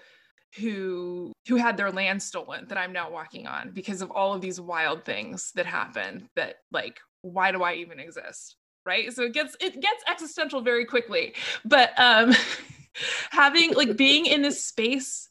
[0.57, 4.41] who who had their land stolen that I'm now walking on because of all of
[4.41, 8.55] these wild things that happened that like why do I even exist?
[8.85, 9.11] Right?
[9.11, 11.33] So it gets it gets existential very quickly.
[11.63, 12.33] But um
[13.31, 15.29] having like being in this space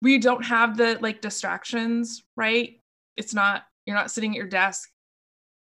[0.00, 2.80] where you don't have the like distractions, right?
[3.18, 4.88] It's not you're not sitting at your desk.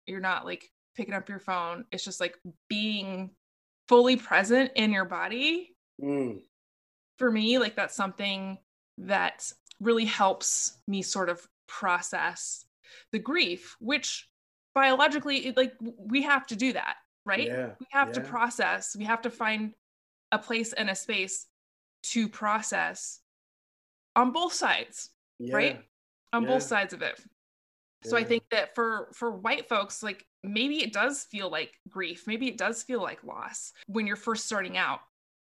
[0.07, 1.85] You're not like picking up your phone.
[1.91, 2.37] It's just like
[2.69, 3.31] being
[3.89, 5.75] fully present in your body.
[6.01, 6.43] Mm.
[7.19, 8.57] for me like that's something
[8.99, 12.67] that really helps me sort of process
[13.11, 14.29] the grief which
[14.77, 17.47] biologically like we have to do that right?
[17.47, 18.15] Yeah, we have yeah.
[18.15, 18.97] to process.
[18.99, 19.75] We have to find
[20.33, 21.47] a place and a space
[22.05, 23.21] to process
[24.17, 25.81] on both sides yeah, right
[26.33, 27.21] on both sides of it
[28.05, 32.27] So I think that for for white folks, like maybe it does feel like grief,
[32.27, 35.01] maybe it does feel like loss when you're first starting out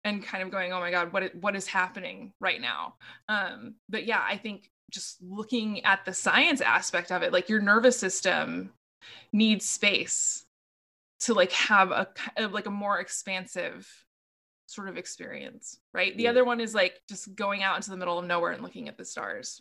[0.04, 2.94] and kind of going, oh my God, what is, what is happening right now?
[3.28, 7.60] Um, but yeah, I think just looking at the science aspect of it, like your
[7.60, 8.72] nervous system
[9.32, 10.46] needs space
[11.20, 12.08] to like have a
[12.50, 13.88] like a more expansive
[14.66, 16.16] sort of experience, right?
[16.16, 16.30] The yeah.
[16.30, 18.96] other one is like just going out into the middle of nowhere and looking at
[18.96, 19.60] the stars,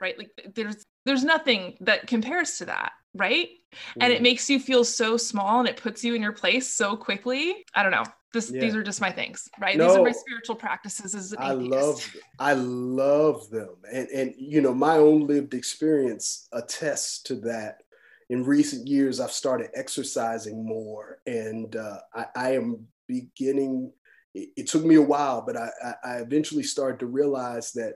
[0.00, 0.18] right?
[0.18, 3.48] Like there's there's nothing that compares to that, right?
[4.00, 4.24] And it mm.
[4.24, 7.64] makes you feel so small and it puts you in your place so quickly.
[7.74, 8.04] I don't know.
[8.32, 8.60] This, yeah.
[8.60, 9.76] These are just my things, right?
[9.76, 14.34] No, these are my spiritual practices as an I love, I love them, and and
[14.38, 17.82] you know my own lived experience attests to that.
[18.28, 23.90] In recent years, I've started exercising more, and uh, I, I am beginning
[24.34, 25.70] it, it took me a while, but I,
[26.04, 27.94] I, eventually started to realize that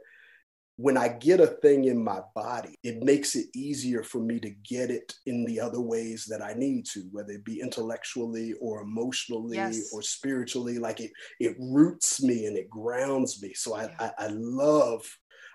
[0.76, 4.50] when I get a thing in my body, it makes it easier for me to
[4.50, 8.80] get it in the other ways that I need to, whether it be intellectually or
[8.80, 9.90] emotionally yes.
[9.92, 10.78] or spiritually.
[10.78, 13.54] Like it, it roots me and it grounds me.
[13.54, 15.02] So I, I, I love,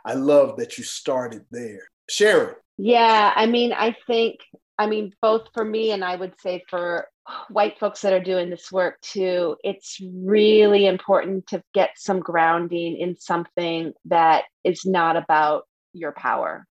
[0.06, 1.90] I love that you started there.
[2.10, 2.56] Sharon.
[2.78, 4.40] Yeah, I mean, I think,
[4.80, 7.10] I mean, both for me and I would say for
[7.50, 12.98] white folks that are doing this work too, it's really important to get some grounding
[12.98, 16.66] in something that is not about your power.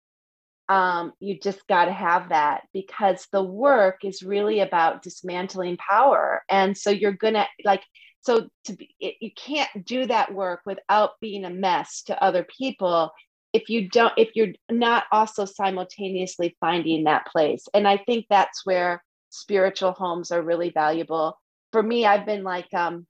[0.69, 6.43] Um, you just got to have that because the work is really about dismantling power.
[6.49, 7.83] And so you're going to like,
[8.21, 12.45] so to be, it, you can't do that work without being a mess to other
[12.57, 13.11] people
[13.57, 18.65] if you don't if you're not also simultaneously finding that place and i think that's
[18.65, 21.37] where spiritual homes are really valuable.
[21.71, 23.05] For me, I've been like, um,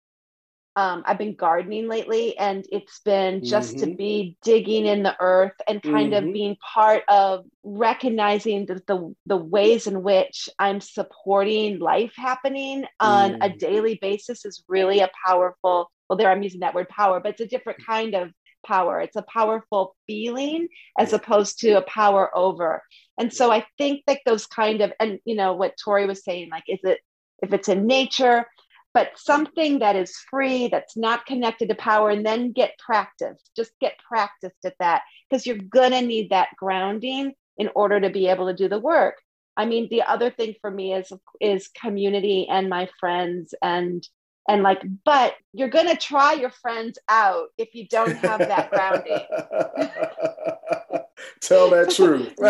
[0.75, 3.89] um, I've been gardening lately, and it's been just mm-hmm.
[3.89, 6.27] to be digging in the earth and kind mm-hmm.
[6.27, 12.85] of being part of recognizing the, the, the ways in which I'm supporting life happening
[12.99, 13.37] on mm.
[13.41, 15.89] a daily basis is really a powerful.
[16.07, 18.31] Well, there I'm using that word power, but it's a different kind of
[18.65, 18.99] power.
[19.01, 22.83] It's a powerful feeling as opposed to a power over.
[23.17, 26.49] And so I think that those kind of, and you know, what Tori was saying,
[26.49, 26.99] like, is it,
[27.41, 28.45] if it's in nature,
[28.93, 33.71] but something that is free, that's not connected to power, and then get practice, just
[33.79, 38.47] get practiced at that, because you're gonna need that grounding in order to be able
[38.47, 39.21] to do the work.
[39.55, 44.07] I mean, the other thing for me is is community and my friends and
[44.47, 48.69] and like but you're going to try your friends out if you don't have that
[48.69, 49.19] grounding.
[51.41, 52.33] Tell that truth.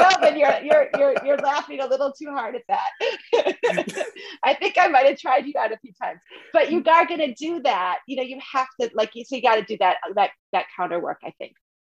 [0.00, 2.90] No but you're you're you're you're laughing a little too hard at that.
[4.44, 6.20] I think i might have tried you out a few times
[6.52, 8.00] but you are going to do that.
[8.06, 10.66] You know you have to like you so you got to do that that that
[10.76, 11.54] counter work i think.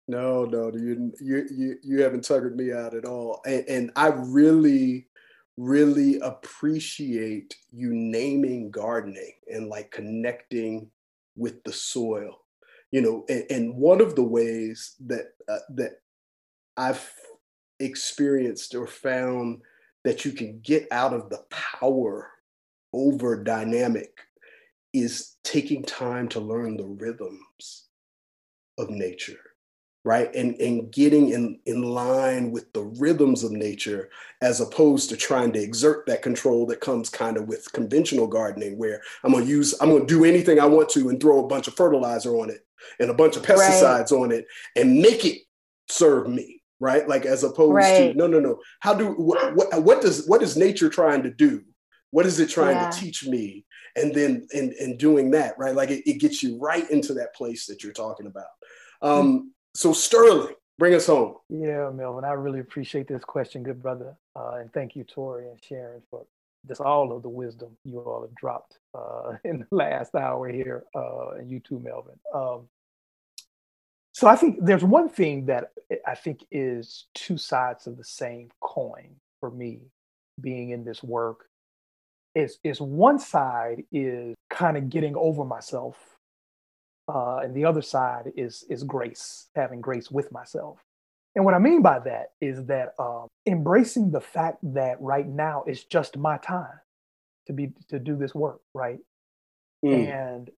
[0.08, 3.40] No no you you you, you haven't tuckered me out at all.
[3.46, 5.06] And, and i really
[5.56, 10.90] really appreciate you naming gardening and like connecting
[11.36, 12.40] with the soil.
[12.90, 16.00] You know and, and one of the ways that uh, that
[16.76, 17.12] i've
[17.80, 19.62] experienced or found
[20.04, 22.30] that you can get out of the power
[22.92, 24.20] over dynamic
[24.92, 27.86] is taking time to learn the rhythms
[28.78, 29.40] of nature
[30.04, 30.34] right?
[30.34, 34.10] And and getting in in line with the rhythms of nature
[34.42, 38.76] as opposed to trying to exert that control that comes kind of with conventional gardening
[38.76, 41.42] where i'm going to use i'm going to do anything i want to and throw
[41.42, 42.66] a bunch of fertilizer on it
[43.00, 44.20] and a bunch of pesticides right.
[44.20, 44.46] on it
[44.76, 45.38] and make it
[45.88, 47.08] serve me right?
[47.08, 48.12] Like as opposed right.
[48.12, 48.58] to no no no.
[48.80, 51.62] How do what, what, what does what is nature trying to do?
[52.10, 52.90] What is it trying yeah.
[52.90, 53.64] to teach me?
[53.96, 55.74] And then and in doing that right?
[55.74, 58.46] Like it, it gets you right into that place that you're talking about.
[59.00, 61.36] Um, so Sterling, bring us home.
[61.48, 65.62] Yeah, Melvin, I really appreciate this question, good brother, uh, and thank you, Tori and
[65.62, 66.26] Sharon, for
[66.66, 70.84] just all of the wisdom you all have dropped uh, in the last hour here,
[70.94, 72.18] uh, and you too, Melvin.
[72.34, 72.68] Um,
[74.12, 75.72] so I think there's one thing that
[76.06, 79.80] I think is two sides of the same coin for me,
[80.40, 81.48] being in this work.
[82.36, 85.96] Is is one side is kind of getting over myself
[87.08, 90.78] uh, and the other side is is grace, having grace with myself.
[91.36, 95.64] And what I mean by that is that um, embracing the fact that right now
[95.66, 96.80] it's just my time
[97.46, 99.00] to be to do this work, right?
[99.84, 100.08] Mm.
[100.08, 100.50] And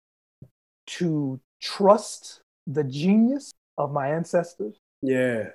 [0.86, 4.76] to trust the genius of my ancestors.
[5.03, 5.51] Yes.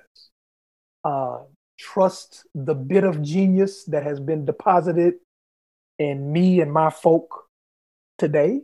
[1.04, 1.38] Uh,
[1.78, 5.14] trust the bit of genius that has been deposited
[5.98, 7.46] in me and my folk
[8.18, 8.60] today.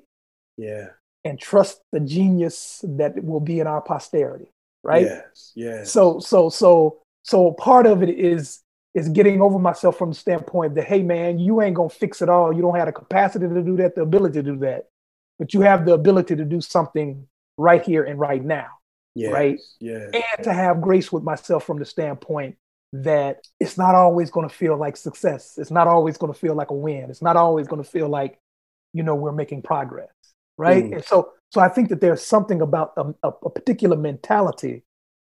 [0.58, 0.88] Yeah
[1.28, 4.52] and trust the genius that will be in our posterity
[4.82, 8.62] right yes yes so so so so part of it is
[8.94, 12.28] is getting over myself from the standpoint that, hey man, you ain't gonna fix it
[12.28, 12.52] all.
[12.52, 14.86] You don't have the capacity to do that, the ability to do that,
[15.38, 17.26] but you have the ability to do something
[17.56, 18.68] right here and right now.
[19.14, 19.58] Yes, right?
[19.80, 20.08] Yeah.
[20.12, 22.56] And to have grace with myself from the standpoint
[22.92, 25.58] that it's not always going to feel like success.
[25.58, 27.10] It's not always going to feel like a win.
[27.10, 28.38] It's not always going to feel like,
[28.94, 30.08] you know, we're making progress.
[30.58, 30.84] Right.
[30.84, 30.96] Mm.
[30.96, 34.82] And so, so I think that there's something about a, a, particular mentality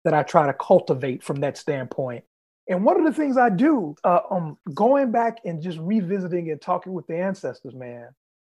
[0.03, 2.23] that I try to cultivate from that standpoint.
[2.67, 6.61] And one of the things I do, uh, um, going back and just revisiting and
[6.61, 8.09] talking with the ancestors, man,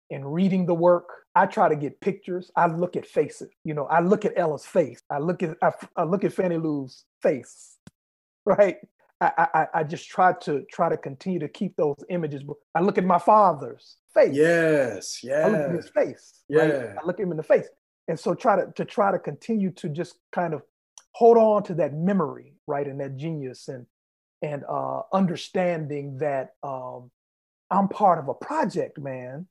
[0.09, 2.51] and reading the work, I try to get pictures.
[2.55, 3.49] I look at faces.
[3.63, 5.01] You know, I look at Ella's face.
[5.09, 7.77] I look at I, I look at Fannie Lou's face,
[8.45, 8.77] right?
[9.21, 12.43] I, I I just try to try to continue to keep those images.
[12.75, 14.35] I look at my father's face.
[14.35, 15.45] Yes, yeah.
[15.45, 16.41] I look at his face.
[16.49, 16.61] Yeah.
[16.61, 16.95] Right?
[17.01, 17.67] I look him in the face,
[18.07, 20.63] and so try to to try to continue to just kind of
[21.13, 23.85] hold on to that memory, right, and that genius, and
[24.41, 27.11] and uh, understanding that um,
[27.69, 29.47] I'm part of a project, man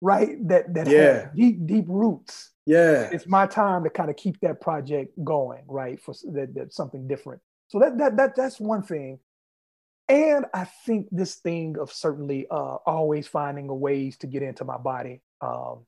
[0.00, 0.36] right?
[0.48, 1.00] That that yeah.
[1.00, 2.50] has deep deep roots.
[2.66, 6.00] Yeah, it's my time to kind of keep that project going, right?
[6.00, 7.42] For that, that's something different.
[7.70, 9.20] So that that that that's one thing.
[10.08, 14.64] And I think this thing of certainly uh, always finding a ways to get into
[14.64, 15.86] my body, um,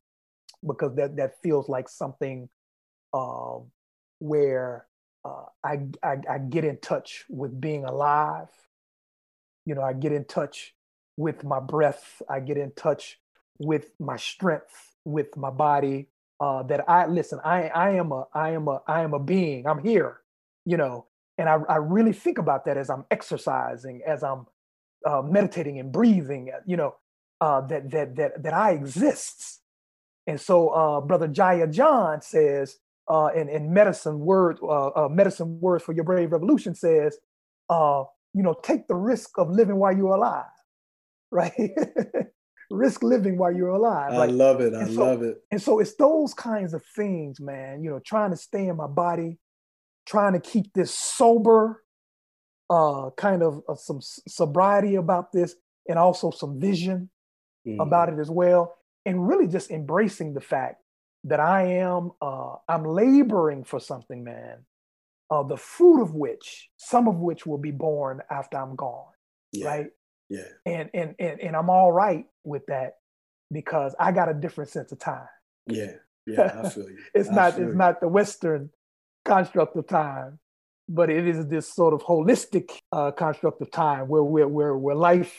[0.65, 2.49] because that that feels like something
[3.13, 3.65] um,
[4.21, 4.87] where
[5.25, 8.49] uh, I, I I get in touch with being alive.
[9.67, 10.75] You know, I get in touch
[11.17, 12.23] with my breath.
[12.31, 13.19] I get in touch
[13.59, 16.07] with my strength, with my body.
[16.39, 17.41] Uh, that I listen.
[17.45, 19.67] I I am a I am a I am a being.
[19.67, 20.21] I'm here.
[20.65, 21.07] You know,
[21.39, 24.47] and I I really think about that as I'm exercising, as I'm
[25.07, 26.51] uh, meditating and breathing.
[26.55, 26.95] Uh, you know,
[27.41, 29.61] uh, that that that that I exist.
[30.27, 32.79] And so, uh, Brother Jaiya John says
[33.09, 37.19] uh, in in medicine word uh, uh, medicine words for your brave revolution says,
[37.69, 40.45] uh, you know, take the risk of living while you're alive,
[41.31, 41.53] right?
[42.71, 44.13] risk living while you're alive.
[44.13, 44.73] I love it.
[44.75, 45.37] I so, love it.
[45.51, 47.83] And so it's those kinds of things, man.
[47.83, 49.39] You know, trying to stay in my body,
[50.07, 51.83] trying to keep this sober,
[52.71, 55.55] uh, kind of uh, some sobriety about this,
[55.89, 57.11] and also some vision
[57.67, 57.81] mm.
[57.81, 60.83] about it as well, and really just embracing the fact
[61.25, 64.65] that I am, uh, I'm laboring for something, man.
[65.31, 69.13] Uh, the fruit of which, some of which will be born after I'm gone,
[69.53, 69.67] yeah.
[69.67, 69.87] right?
[70.29, 70.49] Yeah.
[70.67, 72.95] And and and and I'm all right with that
[73.51, 75.29] because I got a different sense of time.
[75.67, 75.93] Yeah.
[76.25, 76.99] Yeah, I feel you.
[77.15, 77.75] it's I not it's you.
[77.75, 78.71] not the Western
[79.25, 80.39] construct of time,
[80.89, 84.95] but it is this sort of holistic uh, construct of time where where where where
[84.95, 85.35] life,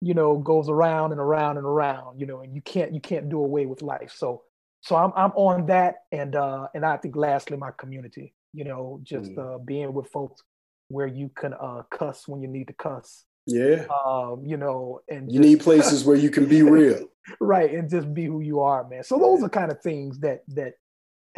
[0.00, 3.28] you know, goes around and around and around, you know, and you can't you can't
[3.28, 4.12] do away with life.
[4.14, 4.42] So
[4.80, 9.00] so I'm I'm on that, and uh, and I think lastly my community, you know,
[9.02, 9.38] just mm.
[9.38, 10.42] uh, being with folks
[10.88, 13.86] where you can uh, cuss when you need to cuss, yeah.
[14.06, 17.08] Um, you know, and you just, need places where you can be real.
[17.40, 17.72] right.
[17.72, 19.02] And just be who you are, man.
[19.04, 20.74] So those are kind of things that that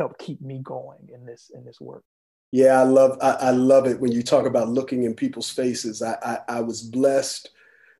[0.00, 2.04] help keep me going in this in this work.
[2.52, 6.02] Yeah, I love I, I love it when you talk about looking in people's faces.
[6.02, 7.50] I, I, I was blessed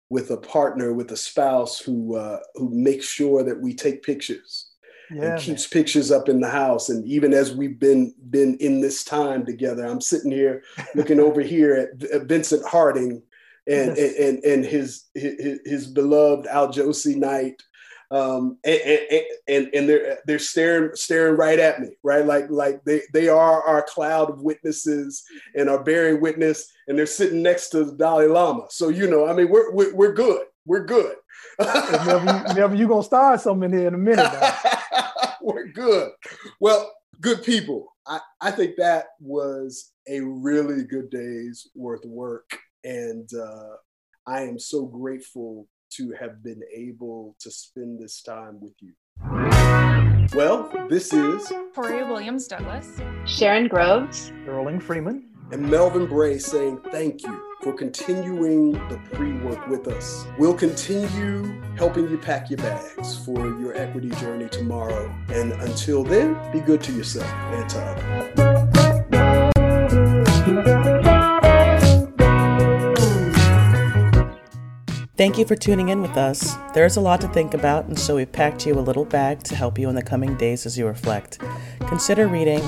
[0.08, 4.66] with a partner, with a spouse who uh, who makes sure that we take pictures.
[5.12, 5.82] Yeah, and keeps man.
[5.82, 6.88] pictures up in the house.
[6.88, 10.62] And even as we've been been in this time together, I'm sitting here
[10.94, 13.22] looking over here at Vincent Harding,
[13.66, 14.18] and yes.
[14.18, 17.62] and, and his, his his beloved Aljosi Knight.
[18.12, 22.26] Um, and, and, and, and they're they're staring staring right at me, right?
[22.26, 25.22] Like like they they are our cloud of witnesses
[25.54, 28.66] and are bearing witness, and they're sitting next to the Dalai Lama.
[28.70, 30.46] So you know, I mean, we're we're, we're good.
[30.66, 31.16] We're good.
[31.58, 34.30] never, you, never you gonna start something here in a minute.
[35.40, 36.10] we're good.
[36.58, 37.92] Well, good people.
[38.06, 42.58] I, I think that was a really good day's worth of work.
[42.84, 43.76] And uh,
[44.26, 48.92] I am so grateful to have been able to spend this time with you.
[50.34, 57.22] Well, this is Tori Williams Douglas, Sharon Groves, Sterling Freeman, and Melvin Bray saying thank
[57.22, 60.26] you for continuing the pre work with us.
[60.38, 65.12] We'll continue helping you pack your bags for your equity journey tomorrow.
[65.28, 67.80] And until then, be good to yourself and to
[70.46, 70.99] others.
[75.20, 76.56] Thank you for tuning in with us.
[76.72, 79.54] There's a lot to think about, and so we've packed you a little bag to
[79.54, 81.38] help you in the coming days as you reflect.
[81.80, 82.62] Consider reading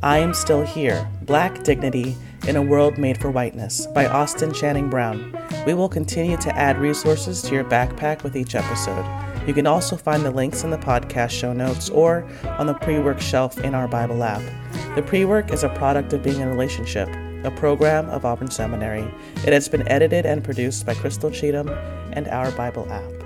[0.00, 2.16] I Am Still Here Black Dignity
[2.46, 5.36] in a World Made for Whiteness by Austin Channing Brown.
[5.66, 9.04] We will continue to add resources to your backpack with each episode.
[9.48, 12.24] You can also find the links in the podcast show notes or
[12.60, 14.42] on the pre work shelf in our Bible app.
[14.94, 17.08] The pre work is a product of being in a relationship
[17.44, 19.08] a program of Auburn Seminary.
[19.46, 21.68] It has been edited and produced by Crystal Cheatham
[22.12, 23.17] and Our Bible app.